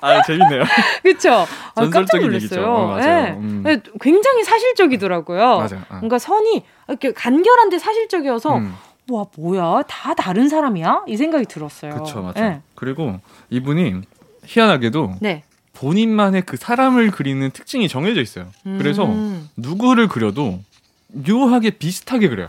아, 0.00 0.22
재밌네요. 0.22 0.64
그쵸? 1.02 1.46
아, 1.74 1.80
전설적인 1.80 2.32
얘기죠. 2.34 2.62
어, 2.62 2.86
맞아요. 2.88 3.00
네. 3.24 3.30
음. 3.38 3.62
네, 3.64 3.80
굉장히 4.00 4.42
사실적이더라고요. 4.44 5.38
맞아요. 5.38 5.82
어. 5.88 5.96
뭔가 5.96 6.18
선이 6.18 6.64
이렇게 6.88 7.12
간결한데 7.12 7.78
사실적이어서 7.78 8.56
음. 8.56 8.74
와, 9.08 9.24
뭐야? 9.36 9.82
다 9.88 10.14
다른 10.14 10.48
사람이야? 10.48 11.04
이 11.06 11.16
생각이 11.16 11.44
들었어요. 11.46 11.94
그쵸, 11.94 12.20
맞아요. 12.22 12.50
네. 12.50 12.62
그리고 12.74 13.20
이분이 13.50 14.02
희한하게도 14.44 15.16
네. 15.20 15.44
본인만의 15.80 16.42
그 16.42 16.58
사람을 16.58 17.10
그리는 17.10 17.50
특징이 17.50 17.88
정해져 17.88 18.20
있어요. 18.20 18.46
음. 18.66 18.76
그래서 18.78 19.08
누구를 19.56 20.08
그려도 20.08 20.60
묘하게 21.08 21.70
비슷하게 21.70 22.28
그려요. 22.28 22.48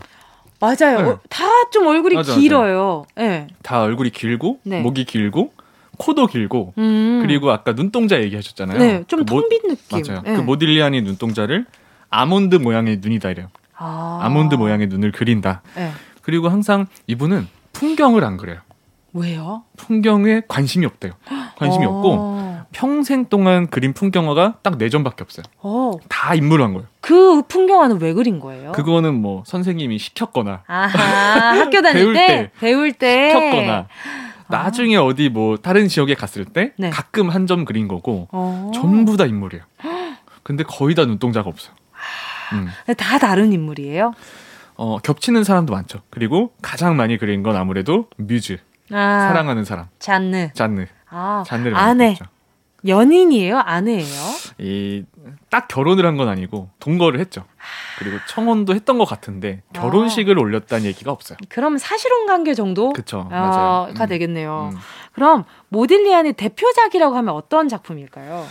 맞아요. 0.60 1.02
네. 1.02 1.16
다좀 1.30 1.86
얼굴이 1.86 2.14
맞아, 2.14 2.34
길어요. 2.34 3.06
예. 3.18 3.22
네. 3.22 3.46
다 3.62 3.82
얼굴이 3.82 4.10
길고 4.10 4.60
네. 4.64 4.82
목이 4.82 5.06
길고 5.06 5.52
코도 5.96 6.26
길고 6.26 6.74
음. 6.76 7.20
그리고 7.22 7.50
아까 7.50 7.74
눈동자 7.74 8.20
얘기하셨잖아요. 8.22 8.78
네, 8.78 9.04
좀 9.08 9.24
텅빈 9.24 9.62
그 9.62 9.68
느낌. 9.68 10.02
맞아요. 10.06 10.22
네. 10.22 10.36
그 10.36 10.42
모딜리아니 10.42 11.00
눈동자를 11.00 11.66
아몬드 12.10 12.56
모양의 12.56 12.98
눈이다 13.00 13.30
이래요. 13.30 13.48
아. 13.76 14.28
몬드 14.30 14.54
모양의 14.54 14.88
눈을 14.88 15.10
그린다. 15.10 15.62
네. 15.74 15.90
그리고 16.20 16.48
항상 16.48 16.86
이분은 17.06 17.48
풍경을 17.72 18.24
안 18.24 18.36
그려요. 18.36 18.60
왜요? 19.14 19.64
풍경에 19.76 20.42
관심이 20.46 20.86
없대요. 20.86 21.12
관심이 21.56 21.84
어. 21.86 21.90
없고 21.90 22.41
평생 22.72 23.26
동안 23.26 23.66
그린 23.68 23.92
풍경화가 23.92 24.58
딱 24.62 24.78
네 24.78 24.88
점밖에 24.88 25.22
없어요. 25.22 25.44
어. 25.60 25.92
다 26.08 26.34
인물로 26.34 26.64
한 26.64 26.72
거예요. 26.72 26.86
그 27.00 27.42
풍경화는 27.46 28.00
왜 28.00 28.12
그린 28.14 28.40
거예요? 28.40 28.72
그거는 28.72 29.14
뭐 29.14 29.42
선생님이 29.46 29.98
시켰거나 29.98 30.62
아하, 30.66 31.58
학교 31.60 31.82
다닐 31.82 32.02
배울 32.02 32.14
때, 32.14 32.26
때, 32.26 32.50
배울 32.58 32.92
때 32.92 33.30
시켰거나 33.30 33.72
아. 33.78 33.86
나중에 34.48 34.96
어디 34.96 35.28
뭐 35.28 35.56
다른 35.56 35.88
지역에 35.88 36.14
갔을 36.14 36.44
때 36.44 36.72
네. 36.76 36.90
가끔 36.90 37.28
한 37.30 37.46
점 37.46 37.64
그린 37.64 37.88
거고 37.88 38.28
어. 38.32 38.70
전부 38.74 39.16
다 39.16 39.24
인물이에요. 39.26 39.64
근데 40.42 40.64
거의 40.64 40.94
다 40.94 41.04
눈동자가 41.04 41.48
없어요. 41.48 41.74
음. 42.52 42.68
다 42.96 43.18
다른 43.18 43.52
인물이에요? 43.52 44.12
어, 44.76 44.98
겹치는 44.98 45.44
사람도 45.44 45.72
많죠. 45.72 46.00
그리고 46.10 46.52
가장 46.62 46.96
많이 46.96 47.16
그린 47.18 47.42
건 47.42 47.56
아무래도 47.56 48.08
뮤즈. 48.16 48.58
아, 48.90 49.26
사랑하는 49.28 49.64
사람. 49.64 49.86
잔느. 49.98 50.50
잔느. 50.52 50.86
아, 51.08 51.44
잔느를 51.46 51.76
아내. 51.76 52.16
연인이에요? 52.86 53.58
아내예요? 53.58 54.20
이 54.58 55.04
딱 55.50 55.68
결혼을 55.68 56.06
한 56.06 56.16
건 56.16 56.28
아니고 56.28 56.70
동거를 56.80 57.20
했죠. 57.20 57.44
그리고 57.98 58.16
청혼도 58.26 58.74
했던 58.74 58.96
것 58.98 59.04
같은데 59.04 59.62
결혼식을 59.74 60.36
아. 60.38 60.40
올렸다는 60.40 60.84
얘기가 60.86 61.12
없어요. 61.12 61.36
그럼 61.50 61.76
사실혼 61.78 62.26
관계 62.26 62.54
정도? 62.54 62.92
그쵸, 62.94 63.28
어, 63.30 63.88
가 63.94 64.04
음. 64.04 64.08
되겠네요. 64.08 64.70
음. 64.72 64.78
그럼 65.12 65.44
모딜리안의 65.68 66.32
대표작이라고 66.34 67.14
하면 67.16 67.34
어떤 67.34 67.68
작품일까요? 67.68 68.46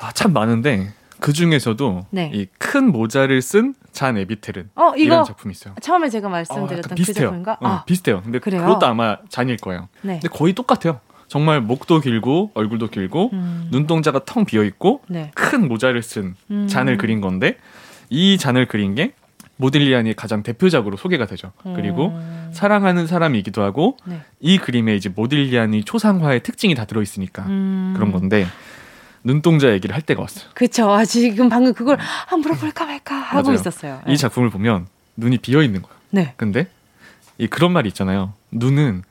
아, 0.00 0.12
참 0.12 0.32
많은데 0.32 0.92
그 1.20 1.32
중에서도 1.32 2.06
네. 2.10 2.30
이큰 2.34 2.90
모자를 2.90 3.40
쓴 3.40 3.74
잔 3.92 4.16
에비텔은 4.16 4.70
어, 4.74 4.92
이런 4.96 5.22
작품이 5.24 5.52
있어요. 5.52 5.74
처음에 5.80 6.08
제가 6.08 6.28
말씀드렸던 6.28 6.92
어, 6.92 6.94
그 6.96 7.12
작품인가? 7.12 7.52
어, 7.60 7.66
아. 7.68 7.84
비슷해요. 7.84 8.22
근데 8.22 8.38
그래요? 8.40 8.62
그것도 8.62 8.86
아마 8.86 9.18
잔일 9.28 9.56
거예요. 9.58 9.88
네. 10.00 10.14
근데 10.14 10.28
거의 10.28 10.52
똑같아요. 10.54 11.00
정말 11.32 11.62
목도 11.62 12.00
길고 12.00 12.50
얼굴도 12.52 12.88
길고 12.88 13.30
음. 13.32 13.68
눈동자가 13.70 14.20
텅 14.26 14.44
비어 14.44 14.62
있고 14.64 15.00
네. 15.08 15.30
큰 15.34 15.66
모자를 15.66 16.02
쓴 16.02 16.34
음. 16.50 16.68
잔을 16.68 16.98
그린 16.98 17.22
건데 17.22 17.56
이 18.10 18.36
잔을 18.36 18.66
그린 18.66 18.94
게 18.94 19.14
모딜리안이 19.56 20.14
가장 20.14 20.42
대표작으로 20.42 20.98
소개가 20.98 21.24
되죠. 21.24 21.52
음. 21.64 21.72
그리고 21.74 22.12
사랑하는 22.52 23.06
사람이기도 23.06 23.62
하고 23.62 23.96
네. 24.04 24.20
이 24.40 24.58
그림에 24.58 24.94
이제 24.94 25.08
모딜리안이 25.08 25.84
초상화의 25.84 26.42
특징이 26.42 26.74
다 26.74 26.84
들어 26.84 27.00
있으니까 27.00 27.44
음. 27.44 27.94
그런 27.96 28.12
건데 28.12 28.46
눈동자 29.24 29.72
얘기를 29.72 29.94
할 29.94 30.02
때가 30.02 30.20
왔어요. 30.20 30.50
그렇죠. 30.52 30.90
아, 30.90 31.06
지금 31.06 31.48
방금 31.48 31.72
그걸 31.72 31.96
한 31.98 32.40
물어볼까 32.40 32.84
말까 32.84 33.14
하고 33.14 33.48
맞아요. 33.48 33.54
있었어요. 33.58 34.02
이 34.06 34.10
네. 34.10 34.16
작품을 34.16 34.50
보면 34.50 34.86
눈이 35.16 35.38
비어 35.38 35.62
있는 35.62 35.80
거예요. 35.80 35.96
네. 36.10 36.34
근데 36.36 36.66
이 37.38 37.46
그런 37.46 37.72
말이 37.72 37.88
있잖아요. 37.88 38.34
눈은 38.50 39.04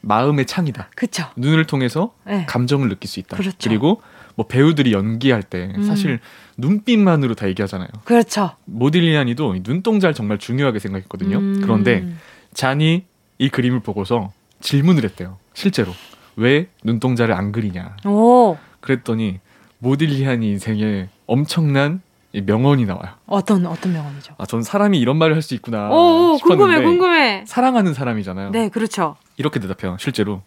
마음의 0.00 0.46
창이다. 0.46 0.88
그렇죠. 0.94 1.24
눈을 1.36 1.64
통해서 1.66 2.14
네. 2.24 2.44
감정을 2.46 2.88
느낄 2.88 3.08
수 3.08 3.20
있다. 3.20 3.36
그렇죠. 3.36 3.56
그리고 3.62 4.02
뭐 4.36 4.46
배우들이 4.46 4.92
연기할 4.92 5.42
때 5.42 5.72
음. 5.76 5.82
사실 5.82 6.20
눈빛만으로 6.56 7.34
다 7.34 7.48
얘기하잖아요. 7.48 7.88
그렇죠. 8.04 8.52
모딜리아니도 8.66 9.56
눈동자를 9.64 10.14
정말 10.14 10.38
중요하게 10.38 10.78
생각했거든요. 10.78 11.38
음. 11.38 11.60
그런데 11.62 12.06
잔이 12.54 13.04
이 13.38 13.48
그림을 13.48 13.80
보고서 13.80 14.32
질문을 14.60 15.04
했대요. 15.04 15.38
실제로 15.54 15.92
왜 16.36 16.68
눈동자를 16.84 17.34
안 17.34 17.50
그리냐. 17.52 17.96
오. 18.06 18.56
그랬더니 18.80 19.40
모딜리아니 19.80 20.48
인생에 20.50 21.08
엄청난 21.26 22.00
명언이 22.32 22.84
나와요. 22.84 23.14
어떤 23.26 23.66
어떤 23.66 23.92
명언이죠? 23.92 24.34
아, 24.38 24.46
전 24.46 24.62
사람이 24.62 24.98
이런 25.00 25.16
말을 25.16 25.34
할 25.34 25.42
수 25.42 25.54
있구나. 25.54 25.88
오, 25.90 26.34
오 26.34 26.38
궁금해, 26.38 26.82
궁금해. 26.82 27.44
사랑하는 27.46 27.94
사람이잖아요. 27.94 28.50
네, 28.50 28.68
그렇죠. 28.68 29.16
이렇게 29.38 29.60
대답해요. 29.60 29.96
실제로 29.98 30.42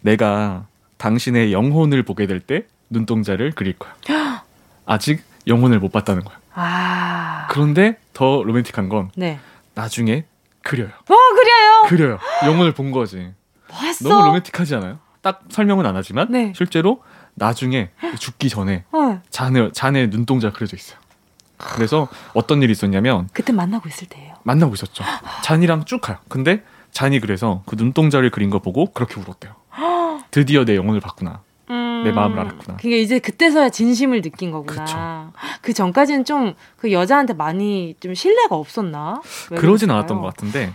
내가 0.00 0.66
당신의 0.96 1.52
영혼을 1.52 2.02
보게 2.02 2.26
될 2.26 2.40
때 2.40 2.64
눈동자를 2.90 3.52
그릴 3.52 3.74
거야. 3.78 3.94
아직 4.84 5.22
영혼을 5.46 5.78
못 5.78 5.92
봤다는 5.92 6.24
거야. 6.24 6.36
아. 6.54 7.46
그런데 7.50 7.98
더 8.12 8.42
로맨틱한 8.42 8.88
건 8.88 9.10
네. 9.16 9.38
나중에 9.74 10.24
그려요. 10.62 10.88
어, 10.88 11.14
그려요. 11.14 11.82
그려요. 11.86 12.18
영혼을 12.46 12.72
본 12.72 12.90
거지. 12.90 13.32
봤어? 13.68 14.08
너무 14.08 14.26
로맨틱하지 14.26 14.74
않아요? 14.76 14.98
딱 15.22 15.42
설명은 15.50 15.86
안 15.86 15.96
하지만 15.96 16.28
네. 16.30 16.52
실제로 16.56 17.02
나중에 17.34 17.90
죽기 18.18 18.48
전에 18.48 18.84
어. 18.92 19.22
잔의 19.30 19.70
잔의 19.72 20.10
눈동자 20.10 20.50
그려져 20.50 20.76
있어요. 20.76 20.98
그래서 21.56 22.08
어떤 22.34 22.60
일이 22.62 22.72
있었냐면 22.72 23.28
그때 23.32 23.52
만나고 23.52 23.88
있을 23.88 24.08
때예요. 24.08 24.34
만나고 24.42 24.74
있었죠. 24.74 25.04
잔이랑 25.44 25.84
쭉 25.84 26.00
가요. 26.00 26.18
근데 26.28 26.62
잔이 26.92 27.20
그래서 27.20 27.62
그 27.66 27.74
눈동자를 27.76 28.30
그린 28.30 28.50
거 28.50 28.58
보고 28.60 28.86
그렇게 28.92 29.20
울었대요. 29.20 29.52
드디어 30.30 30.64
내 30.64 30.76
영혼을 30.76 31.00
봤구나. 31.00 31.40
음, 31.70 32.02
내 32.04 32.12
마음을 32.12 32.38
알았구나. 32.38 32.76
그게 32.76 33.00
이제 33.00 33.18
그때서야 33.18 33.70
진심을 33.70 34.20
느낀 34.22 34.50
거구나. 34.50 34.84
그쵸. 34.84 34.98
그 35.62 35.72
전까지는 35.72 36.24
좀 36.24 36.54
그 36.76 36.92
여자한테 36.92 37.32
많이 37.34 37.94
좀 38.00 38.12
신뢰가 38.14 38.56
없었나? 38.56 39.22
그러진 39.56 39.90
않았던 39.90 40.20
것 40.20 40.26
같은데 40.26 40.74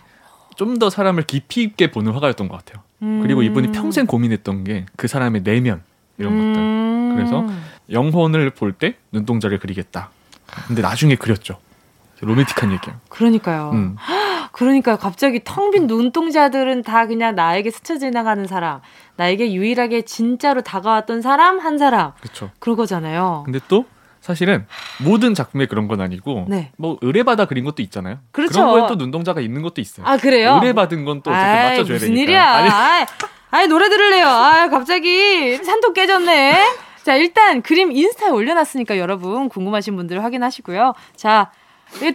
좀 0.55 0.79
더 0.79 0.89
사람을 0.89 1.23
깊이 1.23 1.61
있게 1.63 1.91
보는 1.91 2.13
화가였던 2.13 2.47
것 2.47 2.57
같아요. 2.65 2.83
음. 3.03 3.21
그리고 3.21 3.43
이분이 3.43 3.71
평생 3.73 4.05
고민했던 4.07 4.63
게 4.63 4.85
그 4.95 5.07
사람의 5.07 5.43
내면 5.43 5.83
이런 6.17 6.33
음. 6.33 6.53
것들. 6.53 7.15
그래서 7.15 7.45
영혼을 7.91 8.49
볼 8.51 8.71
때 8.73 8.95
눈동자를 9.11 9.59
그리겠다. 9.59 10.09
근데 10.67 10.81
나중에 10.81 11.15
그렸죠. 11.15 11.59
로맨틱한 12.21 12.71
얘기예요. 12.71 12.99
그러니까요. 13.09 13.71
음. 13.73 13.95
그러니까 14.51 14.95
갑자기 14.97 15.41
텅 15.43 15.71
빈 15.71 15.87
눈동자들은 15.87 16.83
다 16.83 17.07
그냥 17.07 17.35
나에게 17.35 17.69
스쳐 17.71 17.97
지나가는 17.97 18.45
사람, 18.47 18.81
나에게 19.17 19.53
유일하게 19.53 20.03
진짜로 20.03 20.61
다가왔던 20.61 21.21
사람 21.21 21.59
한 21.59 21.77
사람. 21.77 22.11
그렇죠. 22.21 22.51
그런 22.59 22.77
거잖아요. 22.77 23.43
근데 23.45 23.59
또 23.67 23.85
사실은 24.21 24.65
모든 25.03 25.33
작품에 25.33 25.67
그런 25.67 25.87
건 25.87 26.01
아니고 26.01 26.45
네. 26.49 26.71
뭐 26.77 26.97
의뢰받아 27.01 27.45
그린 27.45 27.63
것도 27.65 27.81
있잖아요. 27.83 28.19
그렇죠. 28.31 28.53
그런 28.53 28.71
거에 28.71 28.87
또 28.87 28.95
눈동자가 28.95 29.41
있는 29.41 29.61
것도 29.61 29.79
있어요. 29.81 30.05
아 30.05 30.17
그래요? 30.17 30.55
의뢰받은 30.55 31.05
건 31.05 31.21
또 31.21 31.31
맞춰줘야 31.31 31.75
되니까. 31.85 31.93
무슨 31.93 32.17
일이야? 32.17 32.43
아니. 32.43 33.05
아이 33.51 33.67
노래 33.67 33.87
들을래요. 33.89 34.27
아 34.27 34.67
갑자기 34.69 35.55
산도 35.57 35.93
깨졌네. 35.93 36.57
자 37.03 37.15
일단 37.15 37.61
그림 37.61 37.91
인스타에 37.93 38.29
올려놨으니까 38.29 38.97
여러분 38.97 39.47
궁금하신 39.49 39.95
분들 39.95 40.23
확인하시고요. 40.23 40.93
자. 41.15 41.51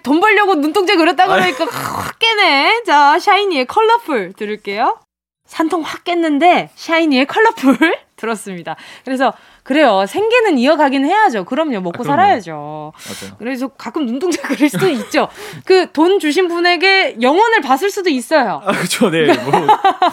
돈 0.03 0.21
벌려고 0.21 0.55
눈동자 0.55 0.97
그렸다 0.97 1.27
그러니까 1.27 1.65
확 1.67 2.19
깨네. 2.19 2.83
자, 2.87 3.19
샤이니의 3.19 3.67
컬러풀 3.67 4.33
들을게요. 4.35 4.99
산통 5.47 5.83
확 5.83 6.05
깼는데 6.05 6.71
샤이니의 6.77 7.27
컬러풀 7.27 7.77
들었습니다. 8.17 8.77
그래서 9.05 9.33
그래요. 9.65 10.07
생계는 10.07 10.57
이어가긴 10.57 11.05
해야죠. 11.05 11.45
그럼요. 11.45 11.81
먹고 11.81 12.03
아, 12.03 12.05
살아야죠. 12.05 12.93
맞아요. 12.97 13.37
그래서 13.39 13.69
가끔 13.69 14.07
눈동자 14.07 14.41
그릴 14.43 14.71
수도 14.71 14.89
있죠. 14.89 15.29
그 15.65 15.93
돈 15.93 16.21
주신 16.21 16.49
분에게 16.49 17.17
영혼을 17.21 17.61
봤을 17.61 17.91
수도 17.91 18.09
있어요. 18.09 18.63
아, 18.65 18.73
그렇죠. 18.73 19.11
네. 19.11 19.27
뭐, 19.27 19.61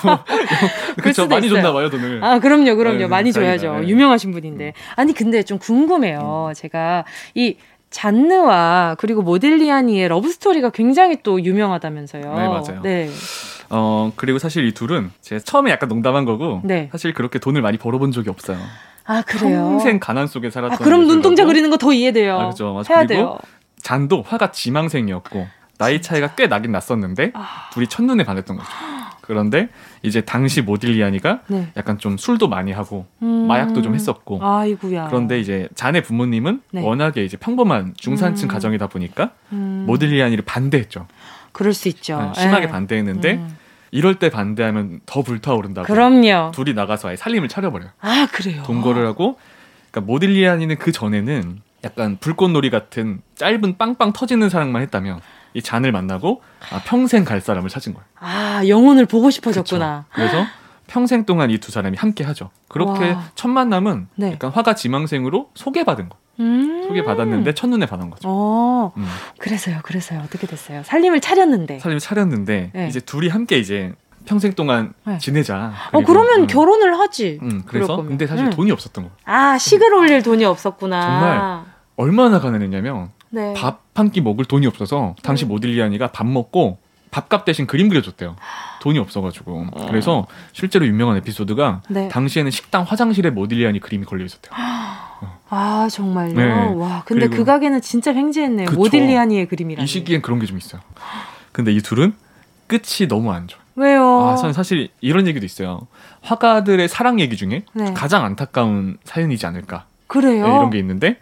뭐 0.03 0.19
그렇죠. 1.01 1.27
많이 1.27 1.47
있어요. 1.47 1.61
줬나 1.61 1.71
봐요, 1.73 1.89
돈을. 1.89 2.23
아, 2.23 2.39
그럼요. 2.39 2.75
그럼요. 2.75 2.97
네, 2.97 3.07
많이 3.07 3.31
줘야죠. 3.31 3.79
네. 3.81 3.87
유명하신 3.87 4.31
분인데. 4.31 4.65
음. 4.67 4.71
아니 4.95 5.13
근데 5.13 5.43
좀 5.43 5.57
궁금해요. 5.59 6.47
음. 6.49 6.53
제가 6.53 7.05
이 7.35 7.55
잔느와 7.89 8.95
그리고 8.99 9.21
모딜리아니의 9.21 10.07
러브 10.07 10.29
스토리가 10.29 10.69
굉장히 10.69 11.17
또 11.23 11.43
유명하다면서요. 11.43 12.21
네, 12.23 12.47
맞아요. 12.47 12.81
네. 12.83 13.09
어, 13.69 14.11
그리고 14.15 14.39
사실 14.39 14.65
이 14.65 14.73
둘은 14.73 15.11
제가 15.21 15.41
처음에 15.43 15.71
약간 15.71 15.89
농담한 15.89 16.25
거고 16.25 16.61
네. 16.63 16.89
사실 16.91 17.13
그렇게 17.13 17.39
돈을 17.39 17.61
많이 17.61 17.77
벌어본 17.77 18.11
적이 18.11 18.29
없어요. 18.29 18.57
아 19.05 19.21
그래요? 19.23 19.69
평생 19.69 19.99
가난 19.99 20.27
속에 20.27 20.49
살았던. 20.51 20.75
아, 20.79 20.83
그럼 20.83 21.07
눈동자 21.07 21.45
그리는 21.45 21.69
거 21.69 21.77
더 21.77 21.91
이해돼요. 21.93 22.37
아, 22.39 22.49
그죠. 22.49 22.73
맞아. 22.73 22.93
해야 22.93 23.05
그리고 23.07 23.21
돼요. 23.23 23.37
잔느도 23.81 24.21
화가 24.21 24.51
지망생이었고 24.51 25.47
나이 25.77 26.01
차이가 26.01 26.27
꽤 26.35 26.47
나긴 26.47 26.71
났었는데 26.73 27.31
아... 27.33 27.69
둘이 27.71 27.87
첫눈에 27.87 28.23
반했던 28.25 28.57
거죠. 28.57 28.69
그런데 29.29 29.69
이제 30.01 30.21
당시 30.21 30.63
모딜리아니가 30.63 31.41
네. 31.45 31.67
약간 31.77 31.99
좀 31.99 32.17
술도 32.17 32.47
많이 32.47 32.71
하고 32.71 33.05
음... 33.21 33.45
마약도 33.45 33.83
좀 33.83 33.93
했었고. 33.93 34.43
아이구야 34.43 35.05
그런데 35.05 35.39
이제 35.39 35.69
잔느 35.75 36.01
부모님은 36.01 36.63
네. 36.71 36.81
워낙에 36.81 37.23
이제 37.23 37.37
평범한 37.37 37.93
중산층 37.95 38.47
음... 38.47 38.49
가정이다 38.49 38.87
보니까 38.87 39.29
음... 39.51 39.83
모딜리아니를 39.85 40.45
반대했죠. 40.45 41.05
그럴 41.51 41.75
수 41.75 41.89
있죠. 41.89 42.19
네, 42.19 42.41
심하게 42.41 42.65
네. 42.65 42.71
반대했는데 42.71 43.33
음. 43.35 43.57
이럴 43.91 44.15
때 44.15 44.31
반대하면 44.31 45.01
더 45.05 45.21
불타오른다고. 45.21 45.85
그럼요. 45.85 46.49
둘이 46.51 46.73
나가서 46.73 47.09
아예 47.09 47.15
살림을 47.15 47.49
차려버려요. 47.49 47.91
아 48.01 48.27
그래요. 48.31 48.63
동거를 48.63 49.05
하고, 49.05 49.37
그러니까 49.91 50.11
모딜리아니는 50.11 50.77
그 50.77 50.91
전에는 50.91 51.61
약간 51.83 52.17
불꽃놀이 52.19 52.71
같은 52.71 53.21
짧은 53.35 53.77
빵빵 53.77 54.13
터지는 54.13 54.49
사랑만 54.49 54.81
했다면 54.81 55.19
이 55.53 55.61
잔을 55.61 55.91
만나고 55.91 56.41
아, 56.71 56.81
평생 56.85 57.23
갈 57.23 57.41
사람을 57.41 57.69
찾은 57.69 57.93
거예요. 57.93 58.05
아 58.19 58.61
영혼을 58.67 59.05
보고 59.05 59.29
싶어졌구나. 59.31 60.05
그쵸. 60.09 60.15
그래서 60.15 60.47
평생 60.87 61.25
동안 61.25 61.51
이 61.51 61.57
두 61.59 61.71
사람이 61.71 61.97
함께 61.97 62.23
하죠. 62.23 62.49
그렇게 62.67 63.11
와. 63.11 63.23
첫 63.35 63.47
만남은 63.47 64.07
네. 64.15 64.31
약간 64.33 64.51
화가 64.51 64.75
지망생으로 64.75 65.49
소개받은 65.53 66.09
거. 66.09 66.17
음~ 66.39 66.83
소개받았는데 66.87 67.53
첫눈에 67.53 67.85
반한 67.85 68.09
거죠. 68.09 68.29
어, 68.29 68.93
음. 68.95 69.05
그래서요, 69.39 69.79
그래서요. 69.83 70.21
어떻게 70.23 70.47
됐어요? 70.47 70.81
살림을 70.85 71.19
차렸는데. 71.19 71.79
살림을 71.79 71.99
차렸는데, 71.99 72.71
네. 72.73 72.87
이제 72.87 73.01
둘이 73.01 73.27
함께 73.27 73.57
이제 73.59 73.91
평생 74.25 74.53
동안 74.53 74.93
네. 75.05 75.17
지내자. 75.17 75.73
어, 75.91 76.01
그러면 76.01 76.43
음. 76.43 76.47
결혼을 76.47 76.97
하지. 76.97 77.39
음, 77.41 77.63
그래서 77.65 77.97
근데 77.97 78.25
사실 78.25 78.45
음. 78.45 78.49
돈이 78.51 78.71
없었던 78.71 79.03
거. 79.03 79.11
아, 79.25 79.57
식을 79.57 79.93
올릴 79.93 80.23
돈이 80.23 80.45
없었구나. 80.45 81.01
정말 81.01 81.61
얼마나 81.97 82.39
가난했냐면 82.39 83.11
네. 83.31 83.53
밥한 83.53 84.11
끼 84.11 84.21
먹을 84.21 84.45
돈이 84.45 84.65
없어서 84.67 85.15
당시 85.23 85.45
음. 85.45 85.49
모딜리아니가 85.49 86.07
밥 86.11 86.25
먹고 86.27 86.77
밥값 87.11 87.43
대신 87.45 87.65
그림 87.67 87.89
그려줬대요. 87.89 88.35
돈이 88.81 88.99
없어가지고. 88.99 89.67
어. 89.71 89.85
그래서 89.87 90.27
실제로 90.53 90.85
유명한 90.85 91.17
에피소드가 91.17 91.81
네. 91.89 92.07
당시에는 92.09 92.51
식당 92.51 92.83
화장실에 92.83 93.29
모딜리아니 93.31 93.79
그림이 93.79 94.05
걸려 94.05 94.23
있었대요. 94.25 94.53
아 95.51 95.87
정말요? 95.91 96.33
네. 96.35 96.73
와 96.75 97.01
근데 97.05 97.27
그 97.27 97.43
가게는 97.43 97.81
진짜 97.81 98.13
횡재했네요. 98.13 98.67
그쵸. 98.67 98.77
모딜리아니의 98.79 99.47
그림이라. 99.47 99.83
이 99.83 99.87
시기엔 99.87 100.21
그런 100.21 100.39
게 100.39 100.45
좀 100.45 100.57
있어요. 100.57 100.81
근데 101.51 101.71
이 101.71 101.81
둘은 101.81 102.13
끝이 102.67 103.07
너무 103.07 103.31
안 103.31 103.47
좋아. 103.47 103.59
왜요? 103.75 104.27
아, 104.27 104.35
저는 104.35 104.53
사실 104.53 104.89
이런 105.01 105.25
얘기도 105.25 105.45
있어요. 105.45 105.87
화가들의 106.21 106.87
사랑 106.89 107.19
얘기 107.19 107.35
중에 107.37 107.63
네. 107.73 107.93
가장 107.93 108.23
안타까운 108.25 108.97
사연이지 109.05 109.45
않을까. 109.47 109.85
그래요? 110.07 110.43
네, 110.47 110.51
이런 110.53 110.69
게 110.69 110.77
있는데 110.79 111.17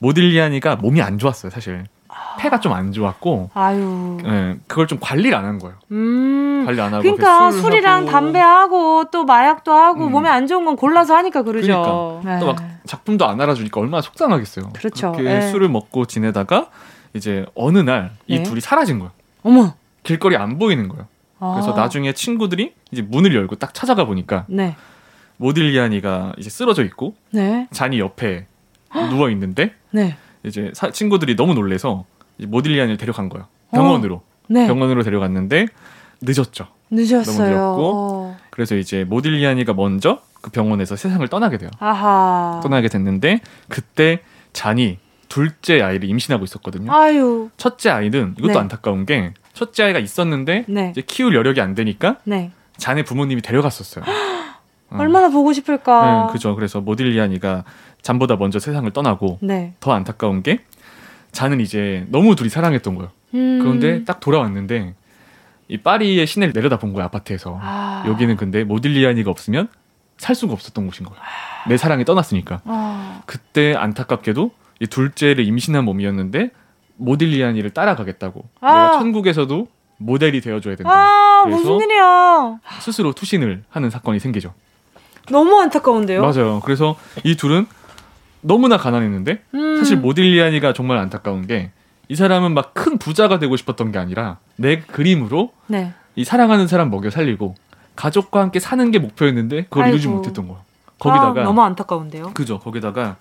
모딜리아니가 0.00 0.76
몸이 0.76 1.00
안 1.02 1.18
좋았어요, 1.18 1.50
사실. 1.50 1.84
폐가 2.38 2.58
좀 2.58 2.72
안 2.72 2.90
좋았고, 2.92 3.50
아유, 3.54 4.18
네, 4.22 4.56
그걸 4.66 4.86
좀 4.88 4.98
관리를 5.00 5.36
안 5.36 5.44
한 5.44 5.58
거예요. 5.58 5.76
음, 5.92 6.64
관리 6.66 6.80
안 6.80 6.92
하고 6.92 7.02
그러니까 7.02 7.50
술이랑 7.52 8.06
담배하고 8.06 9.04
또 9.12 9.24
마약도 9.24 9.72
하고 9.72 10.06
음. 10.06 10.10
몸에 10.12 10.28
안 10.28 10.46
좋은 10.48 10.64
건 10.64 10.74
골라서 10.76 11.14
하니까 11.16 11.42
그러죠. 11.42 12.20
그러니까. 12.22 12.34
네. 12.34 12.40
또막 12.40 12.56
작품도 12.86 13.26
안 13.26 13.40
알아주니까 13.40 13.80
얼마나 13.80 14.00
속상하겠어요. 14.02 14.70
그렇죠. 14.72 15.12
그렇게 15.12 15.22
네. 15.28 15.50
술을 15.52 15.68
먹고 15.68 16.06
지내다가 16.06 16.68
이제 17.14 17.46
어느 17.54 17.78
날이 17.78 18.10
네. 18.28 18.42
둘이 18.42 18.60
사라진 18.60 18.98
거예요. 18.98 19.12
어머, 19.42 19.74
길거리 20.02 20.36
안 20.36 20.58
보이는 20.58 20.88
거예요. 20.88 21.06
아. 21.38 21.52
그래서 21.54 21.72
나중에 21.74 22.12
친구들이 22.12 22.74
이제 22.90 23.02
문을 23.02 23.34
열고 23.34 23.56
딱 23.56 23.72
찾아가 23.74 24.04
보니까 24.04 24.44
네. 24.48 24.74
모딜리아니가 25.36 26.34
이제 26.38 26.50
쓰러져 26.50 26.84
있고 26.84 27.14
네. 27.30 27.66
잔이 27.70 27.98
옆에 27.98 28.46
누워 28.92 29.30
있는데 29.30 29.74
네. 29.90 30.16
이제 30.44 30.70
사, 30.74 30.90
친구들이 30.90 31.36
너무 31.36 31.54
놀래서 31.54 32.04
모딜리안을 32.38 32.96
데려간 32.96 33.28
거예요. 33.28 33.46
병원으로. 33.72 34.16
어. 34.16 34.22
네. 34.48 34.66
병원으로 34.66 35.02
데려갔는데 35.02 35.66
늦었죠. 36.22 36.66
늦었어요. 36.90 37.24
너무 37.36 37.50
늦었고 37.50 37.90
어. 37.94 38.36
그래서 38.50 38.76
이제 38.76 39.04
모딜리아니가 39.04 39.74
먼저 39.74 40.20
그 40.40 40.50
병원에서 40.50 40.96
세상을 40.96 41.26
떠나게 41.28 41.58
돼요. 41.58 41.70
아하. 41.78 42.60
떠나게 42.62 42.88
됐는데 42.88 43.40
그때 43.68 44.20
잔이 44.52 44.98
둘째 45.28 45.80
아이를 45.80 46.08
임신하고 46.08 46.44
있었거든요. 46.44 46.92
아유. 46.92 47.50
첫째 47.56 47.90
아이는 47.90 48.34
이것도 48.38 48.52
네. 48.52 48.58
안타까운 48.58 49.06
게 49.06 49.32
첫째 49.52 49.84
아이가 49.84 49.98
있었는데 49.98 50.64
네. 50.68 50.90
이제 50.90 51.02
키울 51.06 51.34
여력이 51.36 51.60
안 51.60 51.74
되니까 51.74 52.16
네. 52.24 52.50
잔의 52.76 53.04
부모님이 53.04 53.42
데려갔었어요. 53.42 54.04
얼마나 54.90 55.28
보고 55.28 55.52
싶을까. 55.52 56.26
네, 56.26 56.32
그죠. 56.32 56.56
그래서 56.56 56.80
모딜리아니가 56.80 57.64
잔보다 58.02 58.36
먼저 58.36 58.58
세상을 58.58 58.90
떠나고 58.92 59.38
네. 59.42 59.74
더 59.80 59.92
안타까운 59.92 60.42
게 60.42 60.60
잔은 61.32 61.60
이제 61.60 62.06
너무 62.08 62.34
둘이 62.34 62.48
사랑했던 62.48 62.94
거예요. 62.94 63.10
음. 63.34 63.58
그런데 63.60 64.04
딱 64.04 64.20
돌아왔는데 64.20 64.94
이 65.68 65.78
파리의 65.78 66.26
시내를 66.26 66.52
내려다 66.52 66.78
본 66.78 66.92
거야 66.92 67.04
아파트에서. 67.04 67.58
아. 67.62 68.04
여기는 68.06 68.36
근데 68.36 68.64
모딜리아니가 68.64 69.30
없으면 69.30 69.68
살 70.18 70.34
수가 70.34 70.52
없었던 70.52 70.86
곳인 70.86 71.08
거야. 71.08 71.18
내 71.68 71.76
사랑이 71.76 72.04
떠났으니까. 72.04 72.62
아. 72.64 73.22
그때 73.26 73.74
안타깝게도 73.74 74.50
이 74.80 74.86
둘째를 74.86 75.44
임신한 75.46 75.84
몸이었는데 75.84 76.50
모딜리아니를 76.96 77.70
따라가겠다고. 77.70 78.44
아. 78.60 78.72
내가 78.72 78.98
천국에서도 78.98 79.68
모델이 79.98 80.40
되어줘야 80.40 80.76
된다. 80.76 80.90
아, 80.90 81.42
그래서 81.44 81.58
무슨 81.58 81.80
일이야? 81.86 82.58
스스로 82.80 83.12
투신을 83.12 83.64
하는 83.68 83.90
사건이 83.90 84.18
생기죠. 84.18 84.54
너무 85.30 85.60
안타까운데요. 85.60 86.22
맞아요. 86.22 86.60
그래서 86.64 86.96
이 87.22 87.36
둘은 87.36 87.66
너무나 88.42 88.76
가난했는데 88.76 89.42
음. 89.54 89.76
사실 89.78 89.96
모딜리아니가 89.98 90.72
정말 90.72 90.98
안타까운 90.98 91.46
게 91.46 91.70
이 92.10 92.16
사람은 92.16 92.54
막 92.54 92.74
큰 92.74 92.98
부자가 92.98 93.38
되고 93.38 93.56
싶었던 93.56 93.92
게 93.92 93.98
아니라 93.98 94.38
내 94.56 94.80
그림으로 94.80 95.52
네. 95.68 95.92
이 96.16 96.24
사랑하는 96.24 96.66
사람 96.66 96.90
먹여 96.90 97.08
살리고 97.08 97.54
가족과 97.94 98.40
함께 98.40 98.58
사는 98.58 98.90
게 98.90 98.98
목표였는데 98.98 99.64
그걸 99.64 99.84
아이고. 99.84 99.94
이루지 99.94 100.08
못했던 100.08 100.48
거예요. 100.48 100.60
거기다가 100.98 101.42
아, 101.42 101.44
너무 101.44 101.62
안타까운데요. 101.62 102.32
그죠. 102.34 102.58
거기다가 102.58 103.16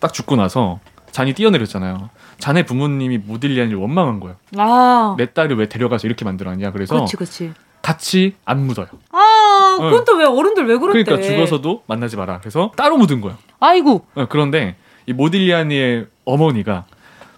딱 0.00 0.12
죽고 0.12 0.34
나서 0.34 0.80
잔이 1.12 1.34
뛰어내렸잖아요. 1.34 2.10
잔의 2.38 2.66
부모님이 2.66 3.18
모딜리아니를 3.18 3.78
원망한 3.78 4.18
거예요. 4.18 4.36
아. 4.56 5.14
내 5.18 5.32
딸을 5.32 5.56
왜 5.56 5.68
데려가서 5.68 6.08
이렇게 6.08 6.24
만들었냐. 6.24 6.72
그래서 6.72 6.98
그치, 7.00 7.16
그치. 7.16 7.52
같이 7.86 8.34
안 8.44 8.66
묻어요. 8.66 8.86
아, 9.12 9.76
그건 9.78 10.04
또 10.04 10.16
왜 10.16 10.24
어른들 10.24 10.66
왜 10.66 10.76
그런데? 10.76 11.04
그러니까 11.04 11.28
죽어서도 11.28 11.84
만나지 11.86 12.16
마라. 12.16 12.40
그래서 12.40 12.72
따로 12.76 12.96
묻은 12.96 13.20
거야. 13.20 13.38
아이고. 13.60 14.04
어, 14.14 14.26
그런데 14.28 14.74
이 15.06 15.12
모딜리아니의 15.12 16.06
어머니가 16.24 16.86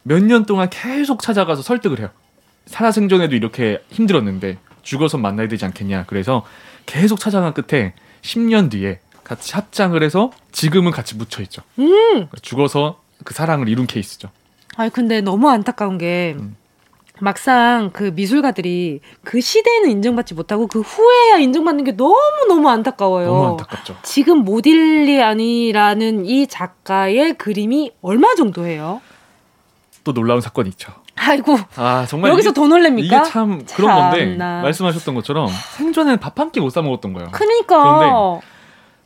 몇 0.05 0.21
년 0.23 0.47
동안 0.47 0.71
계속 0.71 1.21
찾아가서 1.21 1.61
설득을 1.61 1.99
해요. 1.99 2.09
살아생전에도 2.67 3.37
이렇게 3.37 3.83
힘들었는데 3.91 4.57
죽어서 4.83 5.19
만나야 5.19 5.49
되지 5.49 5.67
않겠냐. 5.67 6.05
그래서 6.07 6.45
계속 6.87 7.21
찾아간 7.21 7.53
끝에 7.53 7.93
10년 8.23 8.71
뒤에 8.71 9.01
같이 9.25 9.53
합장을 9.55 10.03
해서 10.03 10.31
지금은 10.53 10.93
같이 10.93 11.15
묻혀 11.17 11.43
있죠. 11.43 11.61
음. 11.79 12.29
죽어서 12.41 13.03
그 13.25 13.35
사랑을 13.35 13.69
이룬 13.69 13.87
케이스죠. 13.87 14.31
아니 14.77 14.91
근데 14.91 15.21
너무 15.21 15.51
안타까운 15.51 15.99
게 15.99 16.37
음. 16.39 16.57
막상 17.21 17.91
그 17.93 18.13
미술가들이 18.15 19.01
그 19.25 19.41
시대에는 19.41 19.91
인정받지 19.91 20.35
못하고 20.35 20.67
그 20.67 20.81
후에야 20.81 21.39
인정받는 21.39 21.85
게 21.85 21.93
너무 21.97 22.17
너무 22.49 22.69
안타까워요. 22.69 23.27
너무 23.27 23.49
안타깝죠. 23.51 23.97
지금 24.03 24.39
모딜리 24.39 25.23
아니라는 25.23 26.27
이 26.27 26.47
작가의 26.47 27.35
그림이 27.39 27.93
얼마 28.03 28.35
정도 28.35 28.67
해요? 28.67 29.01
또 30.05 30.13
놀라운 30.13 30.41
사건이 30.41 30.69
있죠. 30.71 30.93
아이고. 31.17 31.57
아, 31.77 32.07
정말 32.09 32.31
여기서 32.31 32.51
이게, 32.51 32.55
더 32.55 32.69
놀랍니까? 32.69 33.17
이게 33.19 33.31
참 33.31 33.65
그런 33.75 33.95
건데 34.11 34.37
말씀하셨던 34.37 35.15
것처럼 35.17 35.49
생전에는 35.77 36.21
밥 36.21 36.39
한 36.39 36.51
끼 36.53 36.61
못 36.61 36.71
사 36.73 36.81
먹었던 36.83 37.13
거예요. 37.13 37.29
그러니까. 37.33 37.99
그런데 37.99 38.41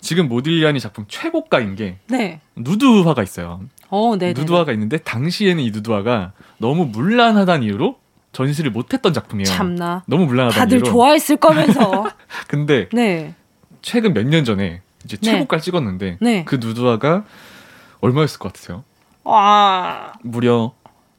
지금 0.01 0.29
모딜리아니 0.29 0.79
작품 0.81 1.07
최고가인 1.09 1.75
게 1.77 1.99
네. 2.09 2.41
누드화가 2.57 3.23
있어요. 3.23 3.61
어, 3.89 4.17
네. 4.19 4.33
누드화가 4.35 4.73
있는데 4.73 4.99
당시에는 4.99 5.63
이 5.63 5.71
누드화가 5.71 6.33
너무 6.59 6.85
문란하다는 6.87 7.67
이유로 7.67 7.97
전시를 8.33 8.71
못했던 8.71 9.13
작품이에요. 9.13 9.45
참나. 9.47 10.05
너무 10.07 10.27
문란하다. 10.27 10.57
다들 10.59 10.79
이유로. 10.79 10.91
좋아했을 10.91 11.37
거면서. 11.37 12.09
근데 12.49 12.89
네. 12.93 13.35
최근 13.83 14.15
몇 14.15 14.25
년 14.27 14.45
전에 14.45 14.81
이제 15.05 15.17
네. 15.19 15.31
최고가를 15.33 15.61
찍었는데 15.63 16.19
네. 16.21 16.45
그 16.45 16.57
누드화가 16.61 17.25
얼마였을 18.01 18.39
것 18.39 18.53
같으세요? 18.53 18.85
와. 19.25 20.13
무려 20.23 20.73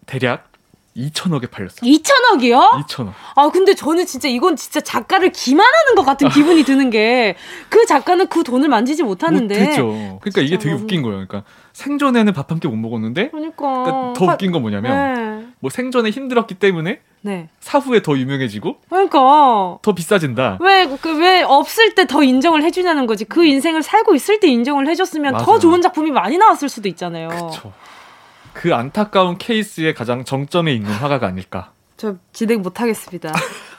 대략 0.05 0.49
2천억에 0.95 1.49
팔렸어요. 1.49 1.89
2천억이요? 1.89 2.69
2천억. 2.85 3.13
아, 3.35 3.49
근데 3.51 3.73
저는 3.73 4.05
진짜 4.05 4.27
이건 4.27 4.55
진짜 4.55 4.79
작가를 4.79 5.31
기만하는 5.31 5.95
것 5.95 6.03
같은 6.05 6.29
기분이 6.29 6.63
드는 6.65 6.89
게 6.91 7.35
그 7.69 7.85
작가는 7.87 8.27
그 8.27 8.43
돈을 8.43 8.69
만지지 8.69 9.01
못하는데. 9.03 9.59
못했죠. 9.59 10.19
그러니까 10.21 10.41
이게 10.41 10.57
되게 10.59 10.69
너무... 10.71 10.83
웃긴 10.83 11.01
거예요. 11.01 11.25
그러니까 11.25 11.43
생전에는 11.73 12.33
밥 12.33 12.51
한 12.51 12.59
끼 12.59 12.67
못 12.67 12.75
먹었는데. 12.75 13.29
그러니까. 13.31 13.83
그러니까 13.83 14.13
더 14.13 14.25
웃긴 14.25 14.51
건 14.51 14.61
뭐냐면 14.61 15.13
네. 15.41 15.47
뭐 15.63 15.69
생전에 15.69 16.09
힘들었기 16.09 16.55
때문에 16.55 16.99
네. 17.21 17.47
사후에 17.61 18.01
더 18.01 18.17
유명해지고. 18.17 18.79
그러니까. 18.89 19.77
더 19.81 19.95
비싸진다. 19.95 20.57
왜, 20.59 20.85
그, 21.01 21.17
왜 21.17 21.41
없을 21.41 21.95
때 21.95 22.03
더 22.03 22.21
인정을 22.21 22.63
해주냐는 22.63 23.05
거지. 23.07 23.23
그 23.23 23.45
인생을 23.45 23.81
살고 23.81 24.13
있을 24.13 24.41
때 24.41 24.49
인정을 24.49 24.89
해줬으면 24.89 25.31
맞아요. 25.31 25.45
더 25.45 25.59
좋은 25.59 25.81
작품이 25.81 26.11
많이 26.11 26.37
나왔을 26.37 26.67
수도 26.67 26.89
있잖아요. 26.89 27.29
그쵸. 27.29 27.71
그 28.51 28.75
안타까운 28.75 29.37
케이스의 29.37 29.93
가장 29.93 30.25
정점에 30.25 30.73
있는 30.73 30.91
화가가 30.91 31.25
아닐까. 31.27 31.71
저 31.95 32.15
진행 32.33 32.61
못하겠습니다. 32.61 33.31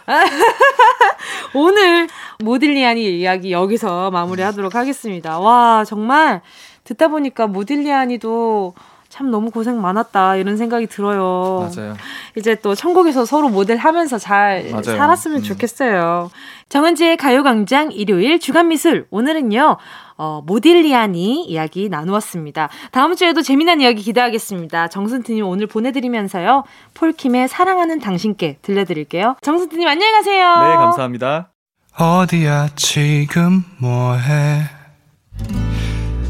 오늘 1.52 2.08
모딜리아니 2.42 3.18
이야기 3.20 3.52
여기서 3.52 4.10
마무리하도록 4.10 4.74
하겠습니다. 4.74 5.38
와 5.38 5.84
정말 5.84 6.40
듣다 6.84 7.08
보니까 7.08 7.46
모딜리아니도 7.46 8.74
참 9.14 9.30
너무 9.30 9.52
고생 9.52 9.80
많았다 9.80 10.34
이런 10.34 10.56
생각이 10.56 10.88
들어요. 10.88 11.70
맞아요. 11.72 11.94
이제 12.36 12.56
또 12.56 12.74
천국에서 12.74 13.24
서로 13.24 13.48
모델하면서 13.48 14.18
잘 14.18 14.70
맞아요. 14.72 14.82
살았으면 14.82 15.38
음. 15.38 15.42
좋겠어요. 15.44 16.32
정은지의 16.68 17.16
가요광장 17.16 17.92
일요일 17.92 18.40
주간미술 18.40 19.06
오늘은요 19.10 19.76
어, 20.16 20.42
모딜리아니 20.44 21.44
이야기 21.44 21.88
나누었습니다. 21.88 22.68
다음 22.90 23.14
주에도 23.14 23.40
재미난 23.40 23.80
이야기 23.80 24.02
기대하겠습니다. 24.02 24.88
정순트님 24.88 25.46
오늘 25.46 25.68
보내드리면서요. 25.68 26.64
폴킴의 26.94 27.46
사랑하는 27.46 28.00
당신께 28.00 28.58
들려드릴게요. 28.62 29.36
정순트님 29.42 29.86
안녕히 29.86 30.12
가세요. 30.12 30.56
네, 30.58 30.74
감사합니다. 30.74 31.52
어디야 31.96 32.70
지금 32.74 33.64
뭐해? 33.78 34.62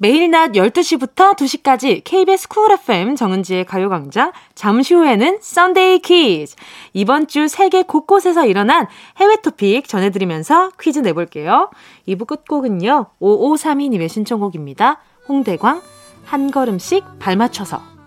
매일 0.00 0.30
낮 0.30 0.52
12시부터 0.52 1.34
2시까지 1.34 2.02
KBS 2.04 2.46
Cool 2.46 2.70
FM 2.70 3.16
정은지의 3.16 3.64
가요광장, 3.64 4.30
잠시 4.54 4.94
후에는 4.94 5.38
Sunday 5.40 5.98
퀴즈. 5.98 6.54
이번 6.92 7.26
주 7.26 7.48
세계 7.48 7.82
곳곳에서 7.82 8.46
일어난 8.46 8.86
해외 9.16 9.34
토픽 9.42 9.88
전해드리면서 9.88 10.70
퀴즈 10.80 11.00
내볼게요. 11.00 11.70
2부 12.06 12.28
끝곡은요, 12.28 13.06
5532님의 13.20 14.08
신청곡입니다. 14.08 15.00
홍대광, 15.28 15.82
한 16.24 16.50
걸음씩 16.52 17.04
발맞춰서. 17.18 17.97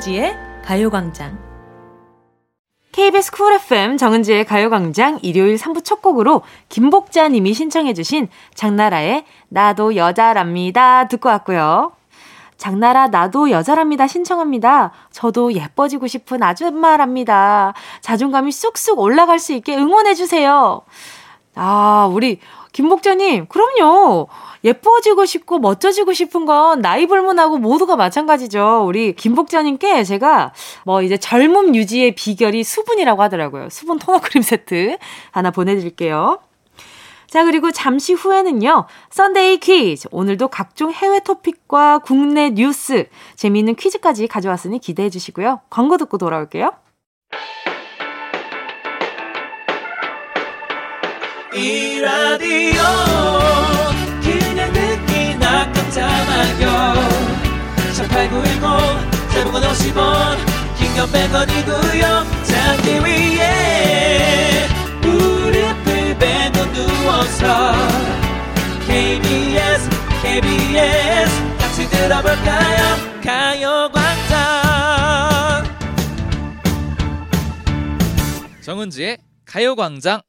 정은지의 0.00 0.34
가요광장. 0.64 1.38
KBS 2.92 3.32
쿨 3.32 3.52
FM 3.52 3.98
정은지의 3.98 4.46
가요광장 4.46 5.18
일요일 5.22 5.56
3부 5.56 5.84
첫 5.84 6.00
곡으로 6.00 6.42
김복자 6.70 7.28
님이 7.28 7.52
신청해주신 7.52 8.28
장나라의 8.54 9.24
나도 9.48 9.96
여자랍니다 9.96 11.06
듣고 11.08 11.28
왔고요. 11.28 11.92
장나라 12.56 13.08
나도 13.08 13.50
여자랍니다 13.50 14.06
신청합니다. 14.06 14.92
저도 15.12 15.52
예뻐지고 15.52 16.06
싶은 16.06 16.42
아줌마랍니다. 16.42 17.74
자존감이 18.00 18.52
쑥쑥 18.52 18.98
올라갈 18.98 19.38
수 19.38 19.52
있게 19.52 19.76
응원해주세요. 19.76 20.80
아, 21.56 22.08
우리 22.10 22.40
김복자님, 22.72 23.46
그럼요. 23.46 24.28
예뻐지고 24.62 25.24
싶고 25.24 25.58
멋져지고 25.58 26.12
싶은 26.12 26.44
건 26.44 26.80
나이 26.80 27.06
불문하고 27.06 27.58
모두가 27.58 27.96
마찬가지죠. 27.96 28.84
우리 28.86 29.14
김복자님께 29.14 30.04
제가 30.04 30.52
뭐 30.84 31.02
이제 31.02 31.16
젊음 31.16 31.74
유지의 31.74 32.14
비결이 32.14 32.62
수분이라고 32.62 33.22
하더라고요. 33.22 33.70
수분 33.70 33.98
토너 33.98 34.20
크림 34.20 34.42
세트 34.42 34.98
하나 35.30 35.50
보내드릴게요. 35.50 36.40
자, 37.26 37.44
그리고 37.44 37.70
잠시 37.70 38.12
후에는요, 38.12 38.86
Sunday 39.10 39.58
퀴즈. 39.58 40.08
오늘도 40.10 40.48
각종 40.48 40.90
해외 40.90 41.20
토픽과 41.20 42.00
국내 42.00 42.50
뉴스, 42.50 43.06
재미있는 43.36 43.76
퀴즈까지 43.76 44.26
가져왔으니 44.26 44.80
기대해 44.80 45.10
주시고요. 45.10 45.60
광고 45.70 45.96
듣고 45.96 46.18
돌아올게요. 46.18 46.72
이 51.60 52.00
라디오. 52.00 52.80
그냥 54.22 54.72
듣기나 54.72 55.70
깜짝마요. 55.72 56.94
18910 57.94 59.10
대목원 59.30 59.62
50원 59.62 60.38
긴건 60.78 61.12
100원이고요. 61.12 62.02
잠기 62.44 62.98
위에 63.04 64.66
무릎을 65.02 66.18
베고 66.18 66.72
누워서 66.72 67.74
KBS 68.86 69.90
KBS 70.22 71.30
같이 71.58 71.88
들어볼까요? 71.90 72.80
가요광장. 73.22 74.38
정은지의 78.62 79.18
가요광장 79.44 80.22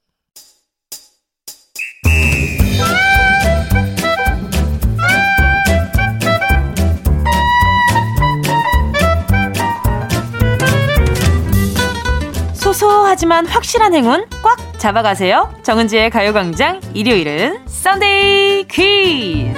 소소하지만 12.72 13.48
확실한 13.48 13.94
행운 13.94 14.26
꽉 14.42 14.80
잡아가세요. 14.80 15.54
정은지의 15.62 16.10
가요광장 16.10 16.80
일요일은 16.94 17.60
Sunday 17.68 18.66
퀴즈. 18.70 19.54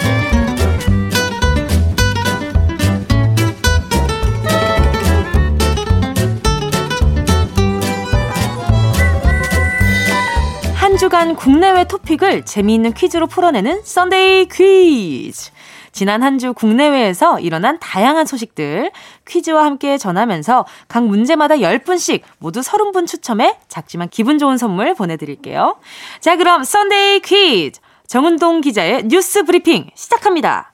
한 10.73 10.97
주간 10.97 11.36
국내외 11.36 11.84
토픽을 11.84 12.45
재미있는 12.45 12.93
퀴즈로 12.93 13.28
풀어내는 13.28 13.84
Sunday 13.84 14.48
퀴즈. 14.47 15.52
지난 15.94 16.22
한 16.24 16.34
주 16.40 16.52
국내외에서 16.54 17.40
일어난 17.40 17.78
다양한 17.80 18.26
소식들 18.26 18.92
퀴즈와 19.28 19.64
함께 19.64 19.98
전하면서 20.00 20.66
각 20.88 21.06
문제마다 21.06 21.56
10분씩 21.56 22.22
모두 22.40 22.60
30분 22.60 23.06
추첨해 23.08 23.56
작지만 23.70 24.10
기분 24.10 24.40
좋은 24.40 24.58
선물 24.58 24.96
보내드릴게요. 24.96 25.78
자, 26.20 26.36
그럼 26.36 26.64
Sunday 26.63 27.20
퀴즈. 27.22 27.80
정은동 28.08 28.62
기자의 28.62 29.04
뉴스 29.08 29.44
브리핑 29.44 29.90
시작합니다. 29.96 30.74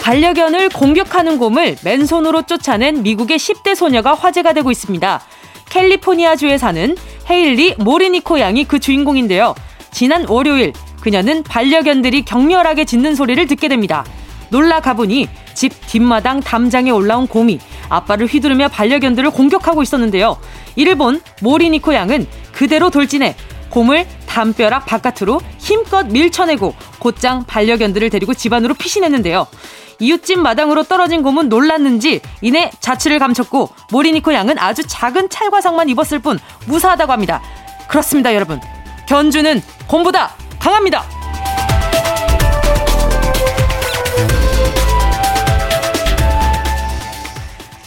반려견을 0.00 0.68
공격하는 0.70 1.38
곰을 1.38 1.76
맨손으로 1.84 2.42
쫓아낸 2.42 3.02
미국의 3.02 3.38
10대 3.38 3.74
소녀가 3.74 4.14
화제가 4.14 4.52
되고 4.52 4.70
있습니다. 4.70 5.20
캘리포니아주에 5.70 6.58
사는 6.58 6.94
헤일리 7.30 7.76
모리니코 7.78 8.38
양이 8.40 8.64
그 8.64 8.78
주인공인데요. 8.80 9.54
지난 9.94 10.26
월요일 10.28 10.72
그녀는 11.00 11.44
반려견들이 11.44 12.24
격렬하게 12.24 12.84
짖는 12.84 13.14
소리를 13.14 13.46
듣게 13.46 13.68
됩니다. 13.68 14.04
놀라 14.50 14.80
가보니 14.80 15.28
집 15.54 15.72
뒷마당 15.86 16.40
담장에 16.40 16.90
올라온 16.90 17.28
곰이 17.28 17.60
아빠를 17.88 18.26
휘두르며 18.26 18.68
반려견들을 18.68 19.30
공격하고 19.30 19.84
있었는데요. 19.84 20.36
이를 20.74 20.96
본 20.96 21.20
모리니코 21.42 21.94
양은 21.94 22.26
그대로 22.52 22.90
돌진해 22.90 23.36
곰을 23.70 24.06
담벼락 24.26 24.84
바깥으로 24.86 25.40
힘껏 25.58 26.06
밀쳐내고 26.08 26.74
곧장 26.98 27.44
반려견들을 27.44 28.10
데리고 28.10 28.34
집안으로 28.34 28.74
피신했는데요. 28.74 29.46
이웃집 30.00 30.40
마당으로 30.40 30.82
떨어진 30.82 31.22
곰은 31.22 31.48
놀랐는지 31.48 32.20
이내 32.40 32.72
자취를 32.80 33.20
감췄고 33.20 33.70
모리니코 33.92 34.34
양은 34.34 34.58
아주 34.58 34.82
작은 34.84 35.28
찰과상만 35.28 35.88
입었을 35.90 36.18
뿐 36.18 36.40
무사하다고 36.66 37.12
합니다. 37.12 37.40
그렇습니다, 37.86 38.34
여러분. 38.34 38.60
견주는 39.06 39.60
곰보다 39.86 40.34
강합니다. 40.58 41.04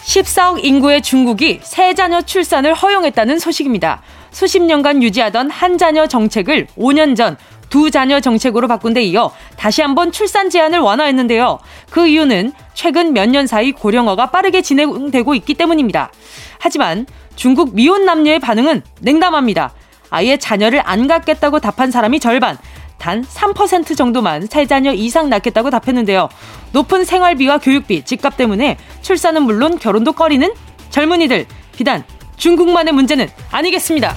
14억 0.05 0.63
인구의 0.63 1.01
중국이 1.01 1.59
세 1.61 1.93
자녀 1.93 2.21
출산을 2.21 2.73
허용했다는 2.73 3.39
소식입니다. 3.39 4.01
수십 4.31 4.61
년간 4.61 5.03
유지하던 5.03 5.49
한 5.49 5.77
자녀 5.77 6.07
정책을 6.07 6.67
5년 6.77 7.15
전 7.15 7.37
두 7.69 7.91
자녀 7.91 8.19
정책으로 8.19 8.67
바꾼 8.67 8.93
데 8.93 9.03
이어 9.03 9.31
다시 9.57 9.81
한번 9.81 10.11
출산 10.11 10.49
제한을 10.49 10.79
완화했는데요. 10.79 11.59
그 11.89 12.07
이유는 12.07 12.53
최근 12.73 13.13
몇 13.13 13.27
년 13.27 13.45
사이 13.45 13.73
고령화가 13.73 14.31
빠르게 14.31 14.61
진행되고 14.61 15.35
있기 15.35 15.53
때문입니다. 15.53 16.11
하지만 16.59 17.05
중국 17.35 17.75
미혼 17.75 18.05
남녀의 18.05 18.39
반응은 18.39 18.83
냉담합니다. 19.01 19.73
아예 20.09 20.37
자녀를 20.37 20.81
안 20.85 21.07
갖겠다고 21.07 21.59
답한 21.59 21.91
사람이 21.91 22.19
절반, 22.19 22.57
단 22.97 23.23
3% 23.23 23.95
정도만 23.95 24.47
세 24.47 24.65
자녀 24.65 24.91
이상 24.91 25.29
낳겠다고 25.29 25.69
답했는데요. 25.69 26.29
높은 26.71 27.05
생활비와 27.05 27.59
교육비, 27.59 28.03
집값 28.03 28.37
때문에 28.37 28.77
출산은 29.01 29.43
물론 29.43 29.77
결혼도 29.77 30.13
꺼리는 30.13 30.51
젊은이들, 30.89 31.45
비단 31.75 32.03
중국만의 32.37 32.93
문제는 32.93 33.29
아니겠습니다. 33.51 34.15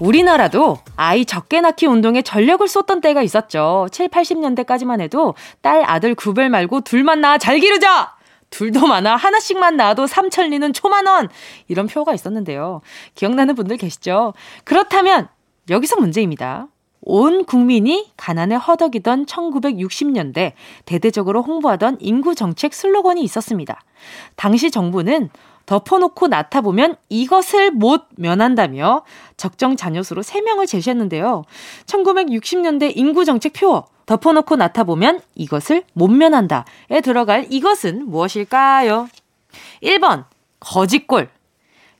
우리나라도 0.00 0.78
아이 0.94 1.24
적게 1.24 1.60
낳기 1.60 1.86
운동에 1.86 2.22
전력을 2.22 2.66
쏟던 2.66 3.00
때가 3.00 3.22
있었죠. 3.22 3.88
7, 3.90 4.08
80년대까지만 4.08 5.00
해도 5.00 5.34
딸, 5.60 5.82
아들 5.84 6.14
구별 6.14 6.50
말고 6.50 6.82
둘만 6.82 7.20
낳아 7.20 7.38
잘 7.38 7.58
기르자! 7.58 8.17
둘도 8.50 8.86
많아 8.86 9.16
하나씩만 9.16 9.76
낳아도 9.76 10.06
삼천리는 10.06 10.72
초만원 10.72 11.28
이런 11.68 11.86
표가 11.86 12.14
있었는데요. 12.14 12.80
기억나는 13.14 13.54
분들 13.54 13.76
계시죠? 13.76 14.34
그렇다면 14.64 15.28
여기서 15.70 15.96
문제입니다. 15.96 16.68
온 17.00 17.44
국민이 17.44 18.10
가난에 18.16 18.56
허덕이던 18.56 19.26
1960년대 19.26 20.52
대대적으로 20.84 21.42
홍보하던 21.42 21.98
인구 22.00 22.34
정책 22.34 22.74
슬로건이 22.74 23.22
있었습니다. 23.22 23.80
당시 24.36 24.70
정부는 24.70 25.30
덮어놓고 25.68 26.28
낳다 26.28 26.62
보면 26.62 26.96
이것을 27.10 27.72
못 27.72 28.06
면한다며 28.16 29.04
적정 29.36 29.76
자녀수로 29.76 30.22
3명을 30.22 30.66
제시했는데요. 30.66 31.44
1960년대 31.84 32.96
인구 32.96 33.26
정책 33.26 33.52
표 33.52 33.84
덮어놓고 34.06 34.56
낳다 34.56 34.84
보면 34.84 35.20
이것을 35.34 35.84
못 35.92 36.08
면한다에 36.08 37.02
들어갈 37.04 37.46
이것은 37.50 38.08
무엇일까요? 38.08 39.08
1번 39.82 40.24
거짓골. 40.58 41.28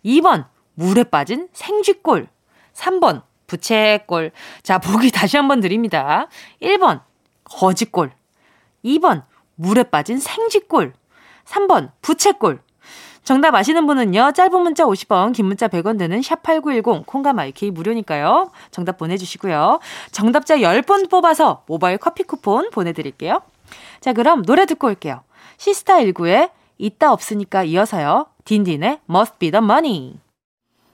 2번 0.02 0.46
물에 0.72 1.04
빠진 1.04 1.48
생쥐골. 1.52 2.26
3번 2.72 3.20
부채꼴 3.46 4.32
자 4.62 4.78
보기 4.78 5.10
다시 5.10 5.36
한번 5.36 5.60
드립니다. 5.60 6.28
1번 6.62 7.02
거짓골. 7.44 8.12
2번 8.82 9.24
물에 9.56 9.82
빠진 9.82 10.18
생쥐골. 10.18 10.94
3번 11.44 11.90
부채꼴 12.00 12.60
정답 13.28 13.54
아시는 13.54 13.86
분은요. 13.86 14.32
짧은 14.32 14.58
문자 14.62 14.86
50원, 14.86 15.34
긴 15.34 15.44
문자 15.44 15.68
100원 15.68 15.98
되는 15.98 16.18
샵8910 16.18 17.04
콩과 17.04 17.34
마이케이 17.34 17.70
무료니까요. 17.70 18.50
정답 18.70 18.96
보내주시고요. 18.96 19.80
정답자 20.12 20.56
10분 20.56 21.10
뽑아서 21.10 21.62
모바일 21.66 21.98
커피 21.98 22.22
쿠폰 22.22 22.70
보내드릴게요. 22.70 23.42
자 24.00 24.14
그럼 24.14 24.46
노래 24.46 24.64
듣고 24.64 24.86
올게요. 24.86 25.20
시스타19의 25.58 26.48
있다 26.78 27.12
없으니까 27.12 27.64
이어서요. 27.64 28.28
딘딘의 28.46 29.00
Must 29.10 29.34
Be 29.38 29.50
The 29.50 29.62
Money. 29.62 30.14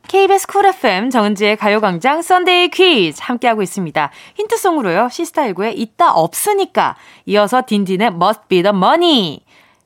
KBS 0.08 0.48
Cool 0.48 0.66
FM 0.66 1.10
정은지의 1.10 1.56
가요광장 1.56 2.22
Sunday 2.22 2.70
퀴즈 2.70 3.20
함께하고 3.22 3.62
있습니다. 3.62 4.10
힌트송으로요. 4.34 5.06
시스타19의 5.06 5.78
있다 5.78 6.12
없으니까 6.12 6.96
이어서 7.26 7.62
딘딘의 7.64 8.08
Must 8.08 8.42
Be 8.48 8.64
The 8.64 8.76
Money 8.76 9.44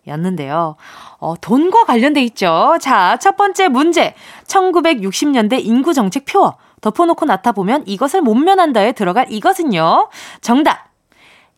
였는데요. 0.08 0.76
어, 1.18 1.34
돈과 1.40 1.84
관련돼 1.84 2.22
있죠. 2.24 2.76
자, 2.80 3.16
첫 3.20 3.36
번째 3.36 3.68
문제. 3.68 4.14
1960년대 4.46 5.64
인구 5.64 5.94
정책 5.94 6.24
표 6.24 6.54
덮어놓고 6.80 7.26
나타 7.26 7.52
보면 7.52 7.84
이것을 7.86 8.22
못 8.22 8.34
면한다에 8.34 8.92
들어갈 8.92 9.26
이것은요. 9.30 10.08
정답. 10.40 10.88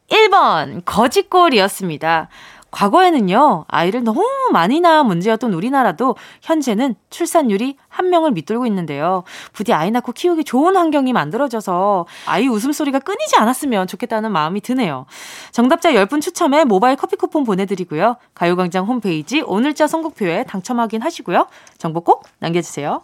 1번 0.09 0.83
거짓골이었습니다. 0.85 2.29
과거에는요, 2.71 3.65
아이를 3.69 4.05
너무 4.05 4.25
많이 4.53 4.81
낳아 4.81 5.03
문제였던 5.03 5.53
우리나라도 5.53 6.17
현재는 6.43 6.95
출산율이 7.11 7.77
한 7.89 8.11
명을 8.11 8.31
밑돌고 8.33 8.67
있는데요. 8.67 9.25
부디 9.53 9.73
아이 9.73 9.91
낳고 9.91 10.13
키우기 10.13 10.45
좋은 10.45 10.77
환경이 10.77 11.13
만들어져서 11.13 12.07
아이 12.27 12.49
웃음소리가 12.49 13.01
끊이지 13.01 13.37
않았으면 13.37 13.87
좋겠다는 13.87 14.33
마음이 14.33 14.61
드네요. 14.61 15.07
정답자 15.53 15.93
10분 15.93 16.21
추첨해 16.21 16.65
모바일 16.65 16.97
커피 16.97 17.17
쿠폰 17.17 17.45
보내드리고요. 17.45 18.17
가요광장 18.35 18.87
홈페이지 18.87 19.41
오늘자 19.41 19.87
선곡표에 19.87 20.45
당첨 20.45 20.81
확인하시고요. 20.81 21.47
정보 21.79 22.01
꼭 22.01 22.25
남겨주세요. 22.39 23.03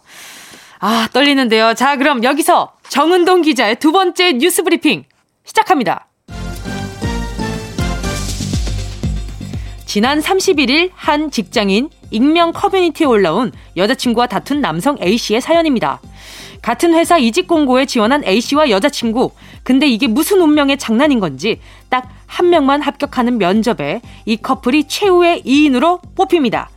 아, 0.79 1.07
떨리는데요. 1.11 1.73
자, 1.73 1.97
그럼 1.97 2.23
여기서 2.23 2.73
정은동 2.89 3.41
기자의 3.41 3.77
두 3.77 3.91
번째 3.91 4.33
뉴스 4.33 4.63
브리핑 4.63 5.03
시작합니다. 5.43 6.06
지난 9.97 10.19
31일 10.19 10.91
한 10.93 11.31
직장인 11.31 11.89
익명 12.11 12.51
커뮤니티에 12.51 13.07
올라온 13.07 13.51
여자친구와 13.75 14.27
다툰 14.27 14.61
남성 14.61 14.95
A씨의 15.01 15.41
사연입니다. 15.41 15.99
같은 16.61 16.93
회사 16.93 17.17
이직 17.17 17.47
공고에 17.47 17.87
지원한 17.87 18.23
A씨와 18.23 18.69
여자친구. 18.69 19.31
근데 19.63 19.87
이게 19.87 20.05
무슨 20.05 20.39
운명의 20.41 20.77
장난인 20.77 21.19
건지 21.19 21.59
딱 21.89 22.11
한 22.27 22.51
명만 22.51 22.83
합격하는 22.83 23.39
면접에 23.39 24.01
이 24.25 24.37
커플이 24.37 24.83
최후의 24.87 25.41
2인으로 25.43 25.99
뽑힙니다. 26.13 26.69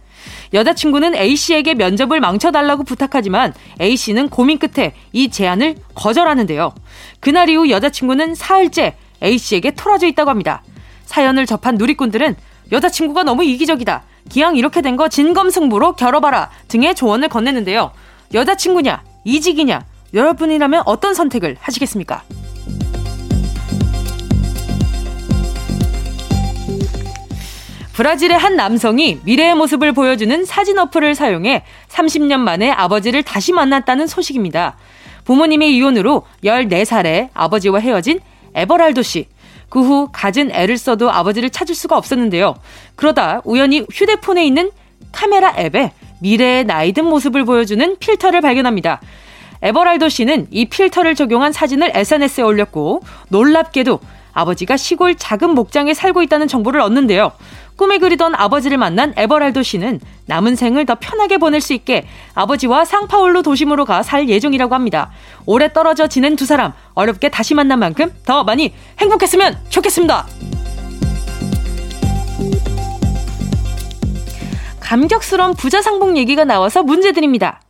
여자친구는 0.55 1.15
A씨에게 1.15 1.75
면접을 1.75 2.21
망쳐달라고 2.21 2.85
부탁하지만 2.85 3.53
A씨는 3.81 4.31
고민 4.31 4.59
끝에 4.59 4.95
이 5.13 5.29
제안을 5.29 5.77
거절하는데요. 5.95 6.73
그날 7.21 7.51
이후 7.51 7.69
여자친구는 7.69 8.35
사흘째 8.35 8.97
A씨에게 9.23 9.73
토라져 9.73 10.07
있다고 10.07 10.31
합니다. 10.31 10.63
사연을 11.05 11.45
접한 11.45 11.75
누리꾼들은 11.75 12.37
여자친구가 12.73 13.23
너무 13.25 13.45
이기적이다. 13.45 14.03
기왕 14.29 14.57
이렇게 14.57 14.81
된 14.83 14.97
거 14.97 15.09
진검승부로 15.09 15.95
겨뤄봐라 15.97 16.51
등의 16.69 16.95
조언을 16.95 17.29
건넸는데요. 17.29 17.91
여자친구냐, 18.35 19.03
이직이냐, 19.25 19.85
여러분이라면 20.15 20.83
어떤 20.87 21.15
선택을 21.15 21.57
하시겠습니까? 21.61 22.23
브라질의 27.93 28.39
한 28.39 28.57
남성이 28.57 29.19
미래의 29.25 29.55
모습을 29.57 29.93
보여주는 29.93 30.45
사진 30.45 30.79
어플을 30.79 31.15
사용해 31.15 31.65
30년 31.89 32.39
만에 32.39 32.71
아버지를 32.71 33.23
다시 33.23 33.53
만났다는 33.53 34.07
소식입니다. 34.07 34.77
부모님의 35.25 35.75
이혼으로 35.77 36.25
14살에 36.45 37.29
아버지와 37.35 37.81
헤어진 37.81 38.21
에버랄도 38.55 39.03
씨. 39.03 39.27
그후 39.71 40.09
갖은 40.13 40.51
애를 40.53 40.77
써도 40.77 41.11
아버지를 41.11 41.49
찾을 41.49 41.75
수가 41.75 41.97
없었는데요. 41.97 42.57
그러다 42.97 43.41
우연히 43.45 43.87
휴대폰에 43.91 44.45
있는 44.45 44.71
카메라 45.13 45.55
앱에 45.57 45.93
미래의 46.21 46.65
나이 46.65 46.93
든 46.93 47.07
모습을 47.07 47.45
보여주는 47.45 47.97
필터를 47.99 48.43
발견합니다. 48.43 49.01
에버랄도 49.63 50.09
씨는 50.09 50.49
이 50.51 50.67
필터를 50.67 51.15
적용한 51.15 51.53
사진을 51.53 51.93
SNS에 51.95 52.43
올렸고 52.43 53.03
놀랍게도 53.29 54.01
아버지가 54.33 54.77
시골 54.77 55.15
작은 55.15 55.51
목장에 55.51 55.95
살고 55.95 56.23
있다는 56.23 56.49
정보를 56.49 56.81
얻는데요. 56.81 57.33
꿈에 57.77 57.97
그리던 57.99 58.35
아버지를 58.35 58.77
만난 58.77 59.15
에버랄도 59.17 59.63
씨는 59.63 60.01
남은 60.27 60.55
생을 60.57 60.85
더 60.85 60.97
편하게 61.01 61.39
보낼 61.39 61.63
수 61.63 61.73
있게 61.73 62.07
아버지와 62.35 62.85
상파울로 62.85 63.43
도심으로 63.43 63.85
가 63.87 64.03
살 64.03 64.29
예정이라고 64.29 64.75
합니다. 64.75 65.11
오래 65.47 65.73
떨어져 65.73 66.07
지낸 66.07 66.37
두 66.37 66.45
사람 66.47 66.73
어렵게 66.95 67.29
다시 67.31 67.55
만난 67.55 67.79
만큼 67.79 68.13
더 68.27 68.45
많이 68.45 68.75
행복했으면 68.99 69.59
좋겠습니다. 69.71 70.27
감격스러운 74.81 75.55
부자 75.55 75.83
상봉 75.83 76.17
얘기가 76.17 76.45
나와서 76.45 76.83
문제 76.83 77.13
드립니다. 77.13 77.61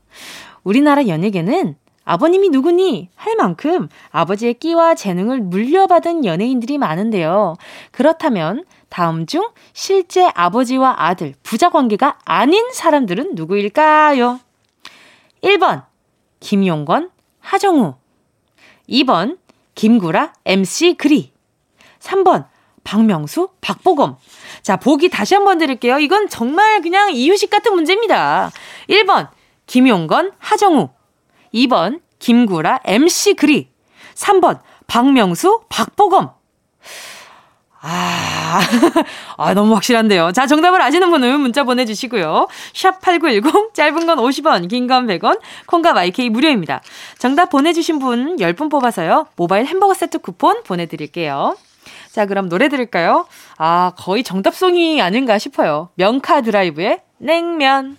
우리나라 0.65 1.07
연예계는 1.07 1.75
아버님이 2.11 2.49
누구니? 2.49 3.09
할 3.15 3.37
만큼 3.37 3.89
아버지의 4.11 4.55
끼와 4.55 4.97
재능을 4.97 5.41
물려받은 5.43 6.25
연예인들이 6.25 6.77
많은데요. 6.77 7.55
그렇다면 7.93 8.65
다음 8.89 9.27
중 9.27 9.49
실제 9.73 10.29
아버지와 10.35 10.97
아들, 10.99 11.35
부자 11.45 11.71
관계가 11.71 12.19
아닌 12.25 12.73
사람들은 12.73 13.37
누구일까요? 13.37 14.41
1번, 15.45 15.85
김용건, 16.41 17.11
하정우. 17.39 17.95
2번, 18.89 19.39
김구라, 19.77 20.33
MC 20.45 20.95
그리. 20.95 21.31
3번, 22.01 22.47
박명수, 22.83 23.51
박보검. 23.61 24.17
자, 24.63 24.77
보기 24.77 25.11
다시 25.11 25.35
한번 25.35 25.59
드릴게요. 25.59 26.01
이건 26.01 26.29
정말 26.29 26.81
그냥 26.81 27.13
이유식 27.13 27.51
같은 27.51 27.73
문제입니다. 27.73 28.51
1번, 28.89 29.29
김용건, 29.67 30.33
하정우. 30.39 30.89
2번 31.55 32.01
김구라 32.19 32.81
MC 32.85 33.35
그리 33.35 33.69
3번 34.15 34.61
박명수 34.87 35.63
박보검 35.69 36.31
아, 37.83 38.61
아, 39.39 39.55
너무 39.55 39.75
확실한데요. 39.75 40.33
자, 40.33 40.47
정답을 40.47 40.83
아시는 40.83 41.11
분은 41.11 41.41
문자 41.41 41.65
보내주시고요. 41.65 42.47
샵8910, 42.75 43.73
짧은 43.73 44.05
건 44.05 44.19
50원, 44.19 44.69
긴 44.69 44.87
건 44.87 45.07
100원, 45.07 45.41
콩과 45.67 45.95
마이케이 45.95 46.29
무료입니다. 46.29 46.83
정답 47.19 47.49
보내주신 47.49 47.99
분 47.99 48.37
10분 48.37 48.71
뽑아서요. 48.71 49.29
모바일 49.37 49.65
햄버거 49.65 49.95
세트 49.95 50.19
쿠폰 50.19 50.63
보내드릴게요. 50.63 51.57
자, 52.13 52.27
그럼 52.27 52.51
노래 52.51 52.69
들을까요? 52.69 53.27
아, 53.57 53.93
거의 53.97 54.25
정답송이 54.25 55.01
아닌가 55.01 55.39
싶어요. 55.39 55.89
명카 55.95 56.43
드라이브의 56.43 57.01
냉면. 57.17 57.97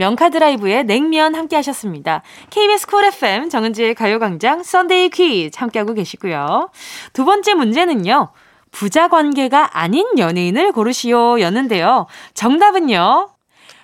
명카드라이브의 0.00 0.84
냉면 0.84 1.34
함께 1.34 1.56
하셨습니다. 1.56 2.22
KBS 2.48 2.86
Cool 2.86 3.04
FM 3.04 3.50
정은지의 3.50 3.94
가요광장 3.94 4.62
Sunday 4.62 5.10
퀴즈 5.10 5.58
함께하고 5.58 5.92
계시고요. 5.92 6.70
두 7.12 7.26
번째 7.26 7.52
문제는요. 7.54 8.30
부자 8.72 9.08
관계가 9.08 9.78
아닌 9.78 10.06
연예인을 10.16 10.72
고르시오 10.72 11.40
였는데요. 11.40 12.06
정답은요. 12.32 13.28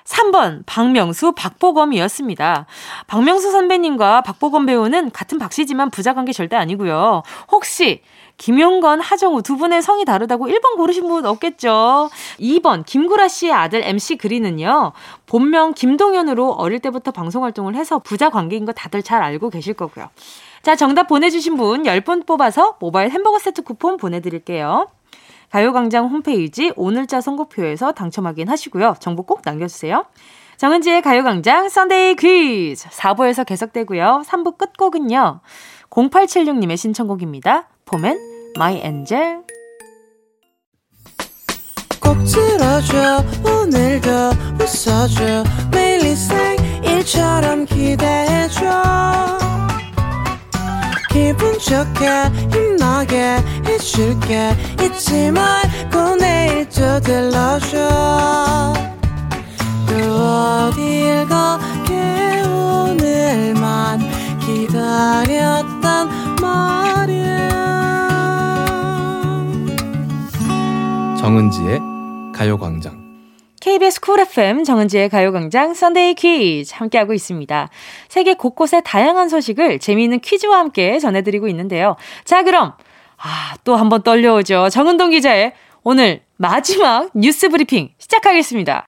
3번 0.04 0.62
박명수 0.64 1.32
박보검이었습니다. 1.32 2.66
박명수 3.08 3.50
선배님과 3.50 4.22
박보검 4.22 4.64
배우는 4.64 5.10
같은 5.10 5.38
박씨지만 5.38 5.90
부자 5.90 6.14
관계 6.14 6.32
절대 6.32 6.56
아니고요. 6.56 7.24
혹시 7.50 8.02
김용건, 8.38 9.00
하정우 9.00 9.42
두 9.42 9.56
분의 9.56 9.82
성이 9.82 10.04
다르다고 10.04 10.46
1번 10.46 10.76
고르신 10.76 11.08
분 11.08 11.24
없겠죠? 11.24 12.10
2번 12.38 12.84
김구라 12.84 13.28
씨의 13.28 13.52
아들 13.52 13.82
MC 13.82 14.16
그리는요. 14.16 14.92
본명 15.26 15.72
김동현으로 15.72 16.52
어릴 16.52 16.78
때부터 16.80 17.12
방송 17.12 17.44
활동을 17.44 17.74
해서 17.74 17.98
부자 17.98 18.30
관계인 18.30 18.64
거 18.64 18.72
다들 18.72 19.02
잘 19.02 19.22
알고 19.22 19.50
계실 19.50 19.74
거고요. 19.74 20.08
자, 20.62 20.76
정답 20.76 21.06
보내주신 21.06 21.56
분 21.56 21.84
10분 21.84 22.26
뽑아서 22.26 22.76
모바일 22.80 23.10
햄버거 23.10 23.38
세트 23.38 23.62
쿠폰 23.62 23.96
보내드릴게요. 23.96 24.88
가요광장 25.50 26.08
홈페이지 26.08 26.72
오늘자 26.76 27.20
선곡표에서 27.20 27.92
당첨 27.92 28.26
확인하시고요. 28.26 28.96
정보 28.98 29.22
꼭 29.22 29.42
남겨주세요. 29.44 30.04
정은지의 30.56 31.02
가요광장 31.02 31.68
Sunday 31.68 32.16
퀴즈 32.16 32.88
4부에서 32.88 33.46
계속되고요. 33.46 34.22
3부 34.26 34.58
끝곡은요. 34.58 35.40
0876님의 35.90 36.76
신청곡입니다. 36.76 37.68
봄엔 37.86 38.18
My 38.58 38.80
angel. 38.82 39.44
꼭 42.00 42.16
들어줘 42.24 43.24
오늘도 43.44 44.10
웃어줘. 44.60 45.44
매일 45.70 46.04
일처럼 46.82 47.64
기대해줘. 47.64 49.38
기분 51.10 51.56
좋게 51.60 52.24
힘나게 52.52 53.36
해줄게. 53.64 54.56
잊지 54.82 55.30
말고 55.30 56.16
내일 56.16 56.68
또 56.68 56.98
들러줘. 57.00 58.74
또 59.86 59.94
어딜 59.94 61.24
가게 61.28 62.42
오늘만 62.42 64.00
기다렸단 64.40 66.08
말 66.40 66.95
정은지의 71.26 71.80
가요광장 72.32 73.04
KBS 73.60 74.00
Cool 74.00 74.20
FM 74.20 74.62
정은지의 74.62 75.08
가요광장 75.08 75.74
Sunday 75.74 76.14
퀴즈 76.14 76.72
함께하고 76.72 77.14
있습니다. 77.14 77.68
세계 78.06 78.34
곳곳의 78.34 78.82
다양한 78.84 79.28
소식을 79.28 79.80
재미있는 79.80 80.20
퀴즈와 80.20 80.56
함께 80.56 81.00
전해드리고 81.00 81.48
있는데요. 81.48 81.96
자 82.24 82.44
그럼 82.44 82.74
아, 83.16 83.56
또 83.64 83.74
한번 83.74 84.04
떨려오죠. 84.04 84.68
정은동 84.68 85.10
기자의 85.10 85.54
오늘 85.82 86.20
마지막 86.36 87.10
뉴스 87.12 87.48
브리핑 87.48 87.88
시작하겠습니다. 87.98 88.86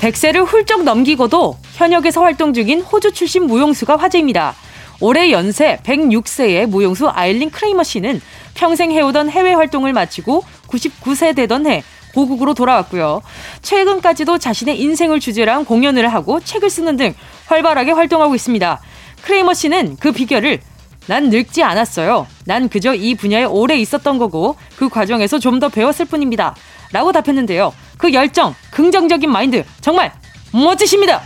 백세를 0.00 0.44
훌쩍 0.44 0.84
넘기고도 0.84 1.56
현역에서 1.74 2.22
활동 2.22 2.52
중인 2.52 2.80
호주 2.82 3.10
출신 3.10 3.48
무용수가 3.48 3.96
화제입니다. 3.96 4.54
올해 5.02 5.32
연세 5.32 5.80
106세의 5.82 6.66
무용수 6.66 7.08
아일린 7.08 7.50
크레이머 7.50 7.82
씨는 7.82 8.20
평생 8.54 8.92
해오던 8.92 9.30
해외 9.30 9.52
활동을 9.52 9.92
마치고 9.92 10.44
99세 10.68 11.34
되던 11.34 11.66
해 11.66 11.82
고국으로 12.14 12.54
돌아왔고요. 12.54 13.20
최근까지도 13.62 14.38
자신의 14.38 14.80
인생을 14.80 15.18
주제로 15.18 15.50
한 15.50 15.64
공연을 15.64 16.06
하고 16.14 16.38
책을 16.38 16.70
쓰는 16.70 16.96
등 16.96 17.14
활발하게 17.46 17.90
활동하고 17.90 18.36
있습니다. 18.36 18.80
크레이머 19.22 19.54
씨는 19.54 19.96
그 19.98 20.12
비결을 20.12 20.60
난 21.08 21.30
늙지 21.30 21.64
않았어요. 21.64 22.28
난 22.46 22.68
그저 22.68 22.94
이 22.94 23.16
분야에 23.16 23.42
오래 23.44 23.76
있었던 23.76 24.18
거고 24.18 24.54
그 24.76 24.88
과정에서 24.88 25.40
좀 25.40 25.58
더 25.58 25.68
배웠을 25.68 26.04
뿐입니다. 26.04 26.54
라고 26.92 27.10
답했는데요. 27.10 27.74
그 27.98 28.12
열정, 28.12 28.54
긍정적인 28.70 29.28
마인드 29.28 29.64
정말 29.80 30.12
멋지십니다. 30.52 31.22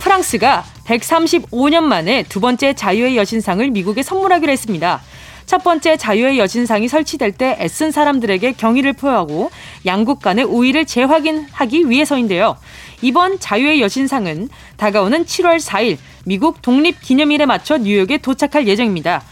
프랑스가 0.00 0.64
135년 0.86 1.84
만에 1.84 2.24
두 2.24 2.40
번째 2.40 2.74
자유의 2.74 3.16
여신상을 3.16 3.70
미국에 3.70 4.02
선물하기로 4.02 4.50
했습니다. 4.50 5.00
첫 5.46 5.62
번째 5.62 5.96
자유의 5.96 6.38
여신상이 6.38 6.88
설치될 6.88 7.32
때 7.32 7.56
애쓴 7.60 7.90
사람들에게 7.90 8.52
경의를 8.52 8.92
표하고 8.92 9.50
양국 9.84 10.20
간의 10.20 10.44
우위를 10.44 10.86
재확인하기 10.86 11.90
위해서인데요. 11.90 12.56
이번 13.02 13.38
자유의 13.38 13.80
여신상은 13.80 14.48
다가오는 14.76 15.24
7월 15.24 15.60
4일 15.60 15.98
미국 16.24 16.62
독립기념일에 16.62 17.46
맞춰 17.46 17.78
뉴욕에 17.78 18.18
도착할 18.18 18.68
예정입니다. 18.68 19.22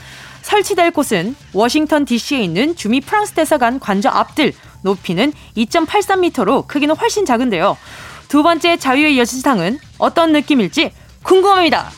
설치될 0.43 0.91
곳은 0.93 1.37
워싱턴 1.53 2.05
DC에 2.05 2.43
있는 2.43 2.75
주미 2.75 3.01
프랑스 3.01 3.33
대사관 3.33 3.79
관저 3.79 4.09
앞들 4.09 4.53
높이는 4.83 5.33
2.83m로 5.57 6.67
크기는 6.67 6.97
훨씬 6.97 7.27
작은데요. 7.27 7.77
두 8.29 8.43
번째 8.43 8.77
자유의 8.77 9.19
여신상은 9.19 9.79
어떤 9.99 10.33
느낌일지 10.33 10.93
궁금합니다. 11.23 11.91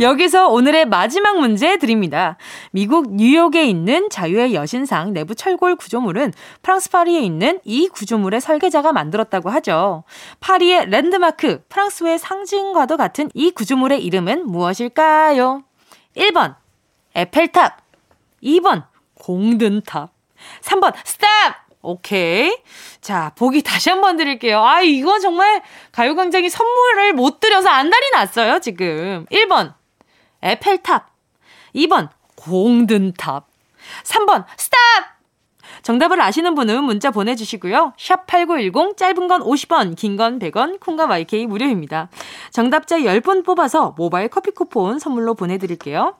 여기서 0.00 0.48
오늘의 0.48 0.86
마지막 0.86 1.38
문제 1.38 1.78
드립니다. 1.78 2.36
미국 2.70 3.14
뉴욕에 3.14 3.64
있는 3.64 4.10
자유의 4.10 4.52
여신상 4.52 5.14
내부 5.14 5.34
철골 5.34 5.76
구조물은 5.76 6.34
프랑스 6.60 6.90
파리에 6.90 7.20
있는 7.20 7.60
이 7.64 7.88
구조물의 7.88 8.42
설계자가 8.42 8.92
만들었다고 8.92 9.48
하죠. 9.48 10.04
파리의 10.40 10.90
랜드마크, 10.90 11.64
프랑스의 11.68 12.18
상징과도 12.18 12.98
같은 12.98 13.30
이 13.32 13.50
구조물의 13.52 14.04
이름은 14.04 14.46
무엇일까요? 14.46 15.62
1번, 16.16 16.56
에펠탑. 17.14 17.78
2번, 18.42 18.84
공든탑. 19.14 20.10
3번, 20.60 20.92
Stop! 21.04 21.65
오케이. 21.86 22.56
자, 23.00 23.32
보기 23.36 23.62
다시 23.62 23.90
한번 23.90 24.16
드릴게요. 24.16 24.60
아, 24.64 24.80
이거 24.80 25.18
정말 25.20 25.62
가요광장이 25.92 26.50
선물을 26.50 27.12
못 27.12 27.38
드려서 27.38 27.68
안달이 27.68 28.10
났어요, 28.12 28.58
지금. 28.58 29.24
1번, 29.30 29.74
에펠탑. 30.42 31.06
2번, 31.74 32.08
공든탑. 32.34 33.46
3번, 34.02 34.44
Stop! 34.56 34.78
정답을 35.82 36.20
아시는 36.20 36.56
분은 36.56 36.82
문자 36.82 37.12
보내주시고요. 37.12 37.92
샵 37.96 38.26
8910, 38.26 38.96
짧은 38.96 39.28
건 39.28 39.42
50원, 39.42 39.94
긴 39.94 40.16
건 40.16 40.40
100원, 40.40 40.80
콩과 40.80 41.06
YK 41.06 41.46
무료입니다. 41.46 42.08
정답자 42.50 42.98
10분 42.98 43.44
뽑아서 43.44 43.94
모바일 43.96 44.26
커피 44.28 44.50
쿠폰 44.50 44.98
선물로 44.98 45.34
보내드릴게요. 45.34 46.16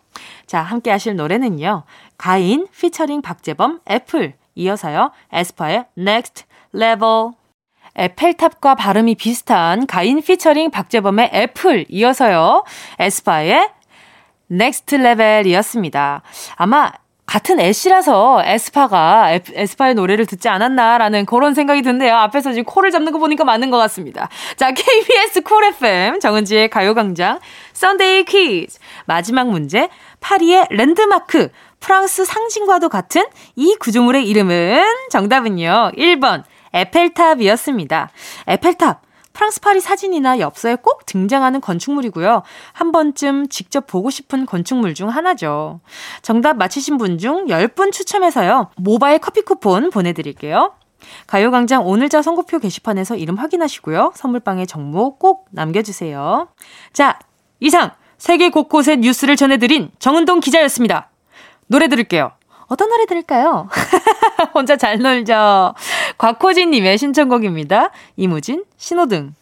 자, 0.46 0.62
함께 0.62 0.90
하실 0.92 1.16
노래는요. 1.16 1.82
가인, 2.16 2.68
피처링 2.78 3.22
박재범, 3.22 3.80
애플, 3.90 4.34
이어서요. 4.57 5.12
에스파의 5.32 5.84
Next 5.96 6.44
Level. 6.74 7.30
에펠탑과 7.94 8.74
발음이 8.74 9.14
비슷한 9.14 9.86
가인 9.86 10.20
피처링 10.20 10.70
박재범의 10.70 11.30
애플 11.32 11.86
이어서요. 11.88 12.64
에스파의 12.98 13.70
Next 14.50 14.96
Level이었습니다. 14.96 16.22
아마 16.57 16.92
같은 17.26 17.59
에씨라서 17.59 18.42
에스파가 18.44 19.32
에스파의 19.32 19.94
노래를 19.94 20.26
듣지 20.26 20.48
않았나라는 20.48 21.26
그런 21.26 21.54
생각이 21.54 21.82
든데요. 21.82 22.14
앞에서 22.14 22.52
지금 22.52 22.64
코를 22.64 22.92
잡는 22.92 23.11
거 23.12 23.18
보니까 23.18 23.44
맞는 23.44 23.70
것 23.70 23.78
같습니다. 23.78 24.28
자, 24.57 24.70
KBS 24.70 25.42
쿨 25.42 25.64
FM 25.64 26.20
정은지의 26.20 26.70
가요광장 26.70 27.40
Sunday 27.72 28.26
퀴즈 28.26 28.78
마지막 29.07 29.48
문제 29.48 29.88
파리의 30.20 30.68
랜드마크 30.70 31.50
프랑스 31.80 32.24
상징과도 32.24 32.88
같은 32.88 33.24
이 33.54 33.76
구조물의 33.78 34.26
이름은 34.28 34.82
정답은요. 35.10 35.92
1번 35.96 36.42
에펠탑이었습니다. 36.72 38.10
에펠탑. 38.46 39.02
프랑스 39.32 39.60
파리 39.60 39.80
사진이나 39.80 40.38
엽서에 40.38 40.76
꼭 40.76 41.04
등장하는 41.04 41.60
건축물이고요. 41.60 42.42
한 42.72 42.90
번쯤 42.92 43.48
직접 43.48 43.86
보고 43.86 44.08
싶은 44.08 44.46
건축물 44.46 44.94
중 44.94 45.10
하나죠. 45.10 45.80
정답 46.22 46.56
맞히신 46.56 46.96
분 46.96 47.18
중 47.18 47.46
10분 47.46 47.92
추첨해서요. 47.92 48.70
모바일 48.76 49.18
커피 49.18 49.42
쿠폰 49.42 49.90
보내드릴게요. 49.90 50.72
가요광장 51.26 51.86
오늘자 51.86 52.22
선곡표 52.22 52.59
게시판에서 52.58 53.16
이름 53.16 53.36
확인하시고요. 53.36 54.12
선물방에 54.16 54.64
정보 54.64 55.18
꼭 55.18 55.46
남겨주세요. 55.50 56.48
자, 56.94 57.18
이상 57.60 57.90
세계 58.16 58.48
곳곳의 58.48 58.98
뉴스를 58.98 59.36
전해드린 59.36 59.90
정은동 59.98 60.40
기자였습니다. 60.40 61.10
노래 61.66 61.88
들을게요. 61.88 62.32
어떤 62.68 62.88
노래 62.88 63.06
들을까요? 63.06 63.68
혼자 64.54 64.76
잘 64.76 64.98
놀죠. 64.98 65.74
곽호진님의 66.18 66.98
신청곡입니다. 66.98 67.90
이무진, 68.16 68.64
신호등. 68.76 69.34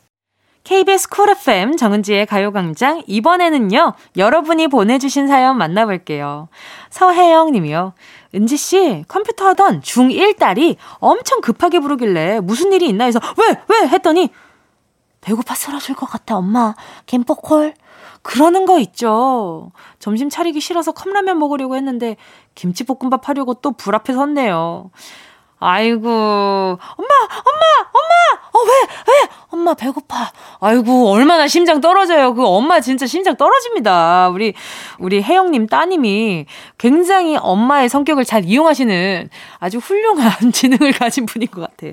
KBS 0.64 1.11
쿨 1.11 1.29
FM 1.29 1.77
정은지의 1.77 2.25
가요광장 2.25 3.03
이번에는요 3.07 3.93
여러분이 4.16 4.68
보내주신 4.68 5.29
사연 5.29 5.59
만나볼게요. 5.59 6.49
서혜영 6.89 7.53
님이요. 7.53 7.93
은지 8.35 8.57
씨 8.57 9.05
컴퓨터 9.07 9.47
하던 9.49 9.83
중1 9.83 10.39
딸이 10.39 10.77
엄청 11.01 11.43
급하게 11.43 11.81
부르길래 11.81 12.41
무슨 12.41 12.72
일이 12.72 12.89
있나 12.89 13.05
해서 13.05 13.20
왜? 13.37 13.57
왜? 13.68 13.89
했더니 13.89 14.31
배고파 15.20 15.55
쓰러질 15.55 15.95
것 15.95 16.07
같아 16.07 16.37
엄마 16.37 16.75
김포콜 17.07 17.75
그러는 18.25 18.64
거 18.66 18.81
있죠. 18.81 19.70
점심 20.01 20.29
차리기 20.31 20.59
싫어서 20.61 20.91
컵라면 20.93 21.39
먹으려고 21.39 21.77
했는데 21.77 22.16
김치볶음밥 22.57 23.29
하려고 23.29 23.55
또 23.55 23.70
불 23.72 23.95
앞에 23.95 24.12
섰네요. 24.14 24.91
아이고, 25.61 26.09
엄마, 26.09 26.79
엄마, 26.97 27.64
엄마! 27.93 28.49
어, 28.53 28.59
왜, 28.64 28.72
왜? 29.09 29.29
엄마 29.55 29.75
배고파. 29.75 30.33
아이고, 30.61 31.11
얼마나 31.11 31.49
심장 31.49 31.81
떨어져요. 31.81 32.35
그 32.35 32.45
엄마 32.45 32.81
진짜 32.81 33.07
심장 33.07 33.37
떨어집니다. 33.37 34.29
우리, 34.29 34.53
우리 34.99 35.23
혜영님 35.23 35.69
따님이 35.69 36.47
굉장히 36.77 37.37
엄마의 37.37 37.89
성격을 37.89 38.25
잘 38.25 38.45
이용하시는 38.45 39.31
아주 39.59 39.79
훌륭한 39.79 40.51
지능을 40.53 40.93
가진 40.93 41.25
분인 41.25 41.49
것 41.49 41.61
같아. 41.63 41.93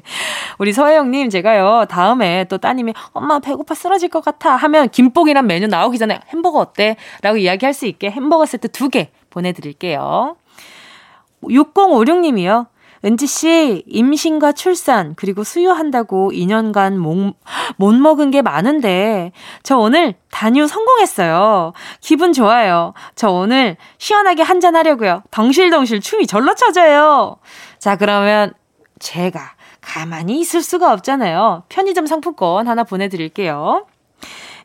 우리 0.57 0.73
서혜영님, 0.73 1.29
제가요, 1.29 1.85
다음에 1.89 2.45
또 2.45 2.57
따님이 2.57 2.93
엄마 3.13 3.39
배고파 3.39 3.75
쓰러질 3.75 4.09
것 4.09 4.23
같아 4.23 4.55
하면 4.55 4.89
김뽕이란 4.89 5.47
메뉴 5.47 5.67
나오기 5.67 5.97
전에 5.97 6.19
햄버거 6.29 6.59
어때? 6.59 6.97
라고 7.21 7.37
이야기할 7.37 7.73
수 7.73 7.85
있게 7.85 8.09
햄버거 8.09 8.45
세트 8.45 8.69
두 8.69 8.89
개 8.89 9.09
보내드릴게요. 9.29 10.35
6056님이요. 11.43 12.67
은지 13.03 13.25
씨, 13.25 13.83
임신과 13.87 14.51
출산, 14.51 15.15
그리고 15.15 15.43
수유한다고 15.43 16.31
2년간 16.31 16.97
못, 16.97 17.35
못 17.77 17.95
먹은 17.95 18.29
게 18.29 18.41
많은데, 18.41 19.31
저 19.63 19.77
오늘 19.77 20.13
단유 20.29 20.67
성공했어요. 20.67 21.73
기분 21.99 22.31
좋아요. 22.31 22.93
저 23.15 23.31
오늘 23.31 23.77
시원하게 23.97 24.43
한잔 24.43 24.75
하려고요. 24.75 25.23
덩실덩실 25.31 26.01
춤이 26.01 26.27
절로 26.27 26.53
쳐져요. 26.53 27.37
자, 27.79 27.95
그러면 27.95 28.53
제가 28.99 29.55
가만히 29.81 30.39
있을 30.39 30.61
수가 30.61 30.93
없잖아요. 30.93 31.63
편의점 31.69 32.05
상품권 32.05 32.67
하나 32.67 32.83
보내드릴게요. 32.83 33.87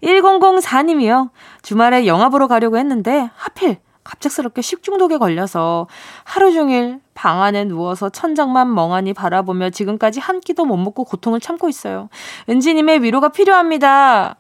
1004님이요. 0.03 1.31
주말에 1.63 2.07
영화 2.07 2.29
보러 2.29 2.47
가려고 2.49 2.77
했는데, 2.77 3.31
하필 3.35 3.79
갑작스럽게 4.07 4.63
식중독에 4.63 5.19
걸려서 5.19 5.87
하루 6.25 6.53
종일 6.53 7.01
방 7.15 7.43
안에 7.43 7.65
누워서 7.65 8.09
천장만 8.09 8.73
멍하니 8.75 9.13
바라보며 9.15 9.71
지금까지 9.71 10.21
한 10.21 10.41
끼도 10.41 10.65
못 10.65 10.77
먹고 10.77 11.05
고통을 11.05 11.41
참고 11.41 11.69
있어요. 11.69 12.09
은지님의 12.49 13.03
위로가 13.03 13.31
필요합니다. 13.31 14.37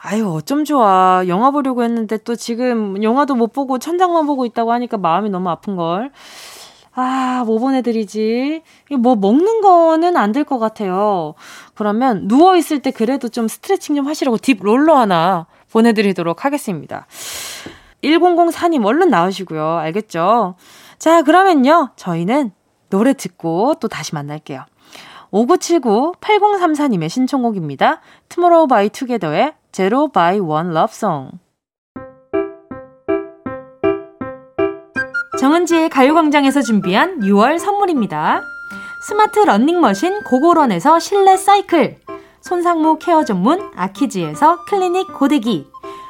아유, 0.00 0.28
어쩜 0.28 0.64
좋아. 0.64 1.24
영화 1.26 1.50
보려고 1.50 1.82
했는데 1.82 2.18
또 2.18 2.36
지금 2.36 3.02
영화도 3.02 3.34
못 3.34 3.52
보고 3.52 3.78
천장만 3.78 4.26
보고 4.26 4.46
있다고 4.46 4.72
하니까 4.72 4.96
마음이 4.96 5.28
너무 5.28 5.50
아픈걸. 5.50 6.12
아, 6.94 7.42
뭐 7.46 7.58
보내드리지? 7.58 8.62
뭐 8.98 9.14
먹는 9.16 9.60
거는 9.60 10.16
안 10.16 10.32
될 10.32 10.44
것 10.44 10.58
같아요. 10.58 11.34
그러면 11.74 12.22
누워있을 12.26 12.80
때 12.82 12.90
그래도 12.90 13.28
좀 13.28 13.48
스트레칭 13.48 13.96
좀 13.96 14.06
하시라고 14.06 14.38
딥 14.38 14.58
롤러 14.60 14.96
하나 14.96 15.46
보내드리도록 15.72 16.44
하겠습니다. 16.44 17.06
1004님 18.02 18.84
얼른 18.84 19.08
나오시고요. 19.08 19.78
알겠죠? 19.78 20.54
자, 20.98 21.22
그러면요. 21.22 21.90
저희는 21.96 22.52
노래 22.90 23.12
듣고 23.12 23.74
또 23.80 23.88
다시 23.88 24.14
만날게요. 24.14 24.64
5979-8034님의 25.32 27.08
신청곡입니다. 27.08 28.00
Tomorrow 28.28 28.66
by 28.66 28.88
Together의 28.88 29.54
Zero 29.72 30.08
by 30.08 30.38
One 30.38 30.70
Love 30.70 30.92
Song. 30.92 31.38
정은지의 35.38 35.90
가요광장에서 35.90 36.62
준비한 36.62 37.20
6월 37.20 37.58
선물입니다. 37.58 38.40
스마트 39.06 39.38
러닝머신 39.38 40.24
고고런에서 40.24 40.98
실내 40.98 41.36
사이클, 41.36 41.98
손상모 42.40 42.98
케어 42.98 43.24
전문 43.24 43.70
아키즈에서 43.76 44.64
클리닉 44.64 45.16
고데기, 45.16 45.68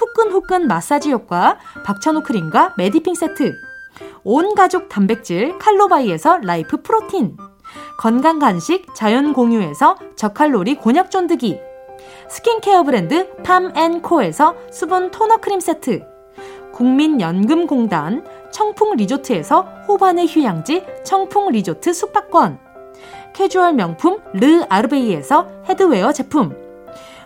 후끈후끈 0.00 0.66
마사지 0.66 1.12
효과 1.12 1.58
박찬호 1.84 2.22
크림과 2.22 2.74
메디핑 2.78 3.14
세트. 3.14 3.60
온 4.24 4.54
가족 4.54 4.88
단백질 4.88 5.58
칼로바이에서 5.58 6.38
라이프 6.38 6.80
프로틴. 6.80 7.36
건강 7.98 8.38
간식 8.38 8.86
자연 8.94 9.34
공유에서 9.34 9.96
저칼로리 10.16 10.76
곤약 10.76 11.10
쫀득이. 11.10 11.60
스킨케어 12.30 12.82
브랜드 12.84 13.30
팜앤코에서 13.42 14.54
수분 14.72 15.10
토너 15.10 15.36
크림 15.36 15.60
세트. 15.60 16.02
국민연금공단 16.72 18.24
청풍 18.50 18.96
리조트에서 18.96 19.60
호반의 19.86 20.26
휴양지 20.28 20.82
청풍 21.04 21.50
리조트 21.50 21.92
숙박권. 21.92 22.58
캐주얼 23.34 23.74
명품 23.74 24.18
르 24.32 24.62
아르베이에서 24.68 25.46
headwear 25.68 26.12
제품 26.12 26.56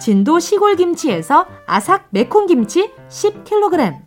진도 0.00 0.38
시골김치에서 0.38 1.46
아삭 1.66 2.08
매콤김치 2.10 2.92
10kg 3.08 4.04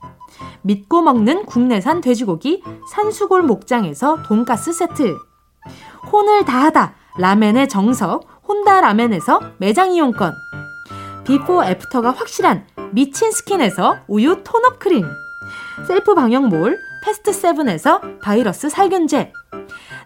믿고 0.62 1.02
먹는 1.02 1.46
국내산 1.46 2.02
돼지고기 2.02 2.62
산수골 2.92 3.42
목장에서 3.44 4.24
돈가스 4.24 4.74
세트. 4.74 5.18
혼을 6.12 6.46
다하다 6.46 6.94
라멘의 7.18 7.70
정석 7.70 8.28
혼다 8.48 8.82
라멘에서 8.82 9.40
매장 9.58 9.92
이용권. 9.92 10.34
비포 11.26 11.64
애프터가 11.64 12.12
확실한 12.12 12.68
미친 12.92 13.32
스킨에서 13.32 13.98
우유 14.08 14.44
tone-up 14.44 14.80
크림. 14.80 15.06
셀프 15.88 16.16
방역몰 16.16 16.78
패스트 17.04 17.32
세븐에서 17.32 18.02
바이러스 18.22 18.70
살균제. 18.70 19.32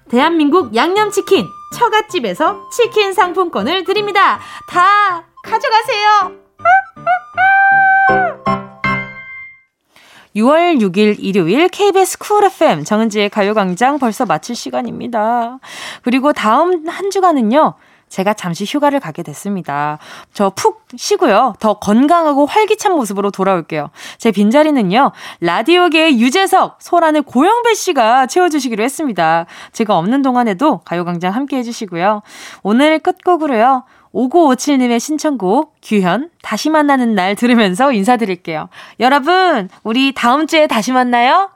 대한민국 0.10 0.76
양념치킨 0.76 1.46
처갓집에서 1.74 2.70
치킨 2.72 3.14
상품권을 3.14 3.86
드립니다. 3.86 4.40
다 4.68 5.31
가져가세요. 5.44 6.40
6월 10.36 10.80
6일 10.80 11.18
일요일 11.20 11.68
KBS 11.68 12.18
쿨 12.20 12.46
FM 12.46 12.86
정은지의 12.86 13.30
가요광장 13.30 14.00
벌써 14.00 14.26
마칠 14.26 14.56
시간입니다. 14.56 15.60
그리고 16.04 16.32
다음 16.32 16.88
한 16.88 17.12
주간은요. 17.12 17.74
제가 18.08 18.34
잠시 18.34 18.66
휴가를 18.66 19.00
가게 19.00 19.24
됐습니다. 19.24 19.98
저 20.34 20.50
푹 20.50 20.86
쉬고요. 20.96 21.56
더 21.60 21.76
건강하고 21.80 22.46
활기찬 22.46 22.94
모습으로 22.94 23.32
돌아올게요. 23.32 23.90
제 24.18 24.32
빈자리는요. 24.32 25.12
라디오계의 25.40 26.20
유재석, 26.20 26.78
소란의 26.82 27.24
고영배 27.24 27.74
씨가 27.74 28.28
채워주시기로 28.28 28.84
했습니다. 28.84 29.46
제가 29.72 29.98
없는 29.98 30.22
동안에도 30.22 30.80
가요광장 30.80 31.34
함께 31.34 31.58
해주시고요. 31.58 32.22
오늘 32.64 33.00
끝곡으로요. 33.00 33.84
5957님의 34.14 35.00
신청곡 35.00 35.76
규현 35.82 36.30
다시 36.42 36.70
만나는 36.70 37.16
날 37.16 37.36
들으면서 37.36 37.92
인사드릴게요. 37.92 38.70
여러분, 39.00 39.70
우리 39.84 40.14
다음 40.14 40.48
주에 40.48 40.68
다시 40.68 40.92
만나요. 40.92 41.50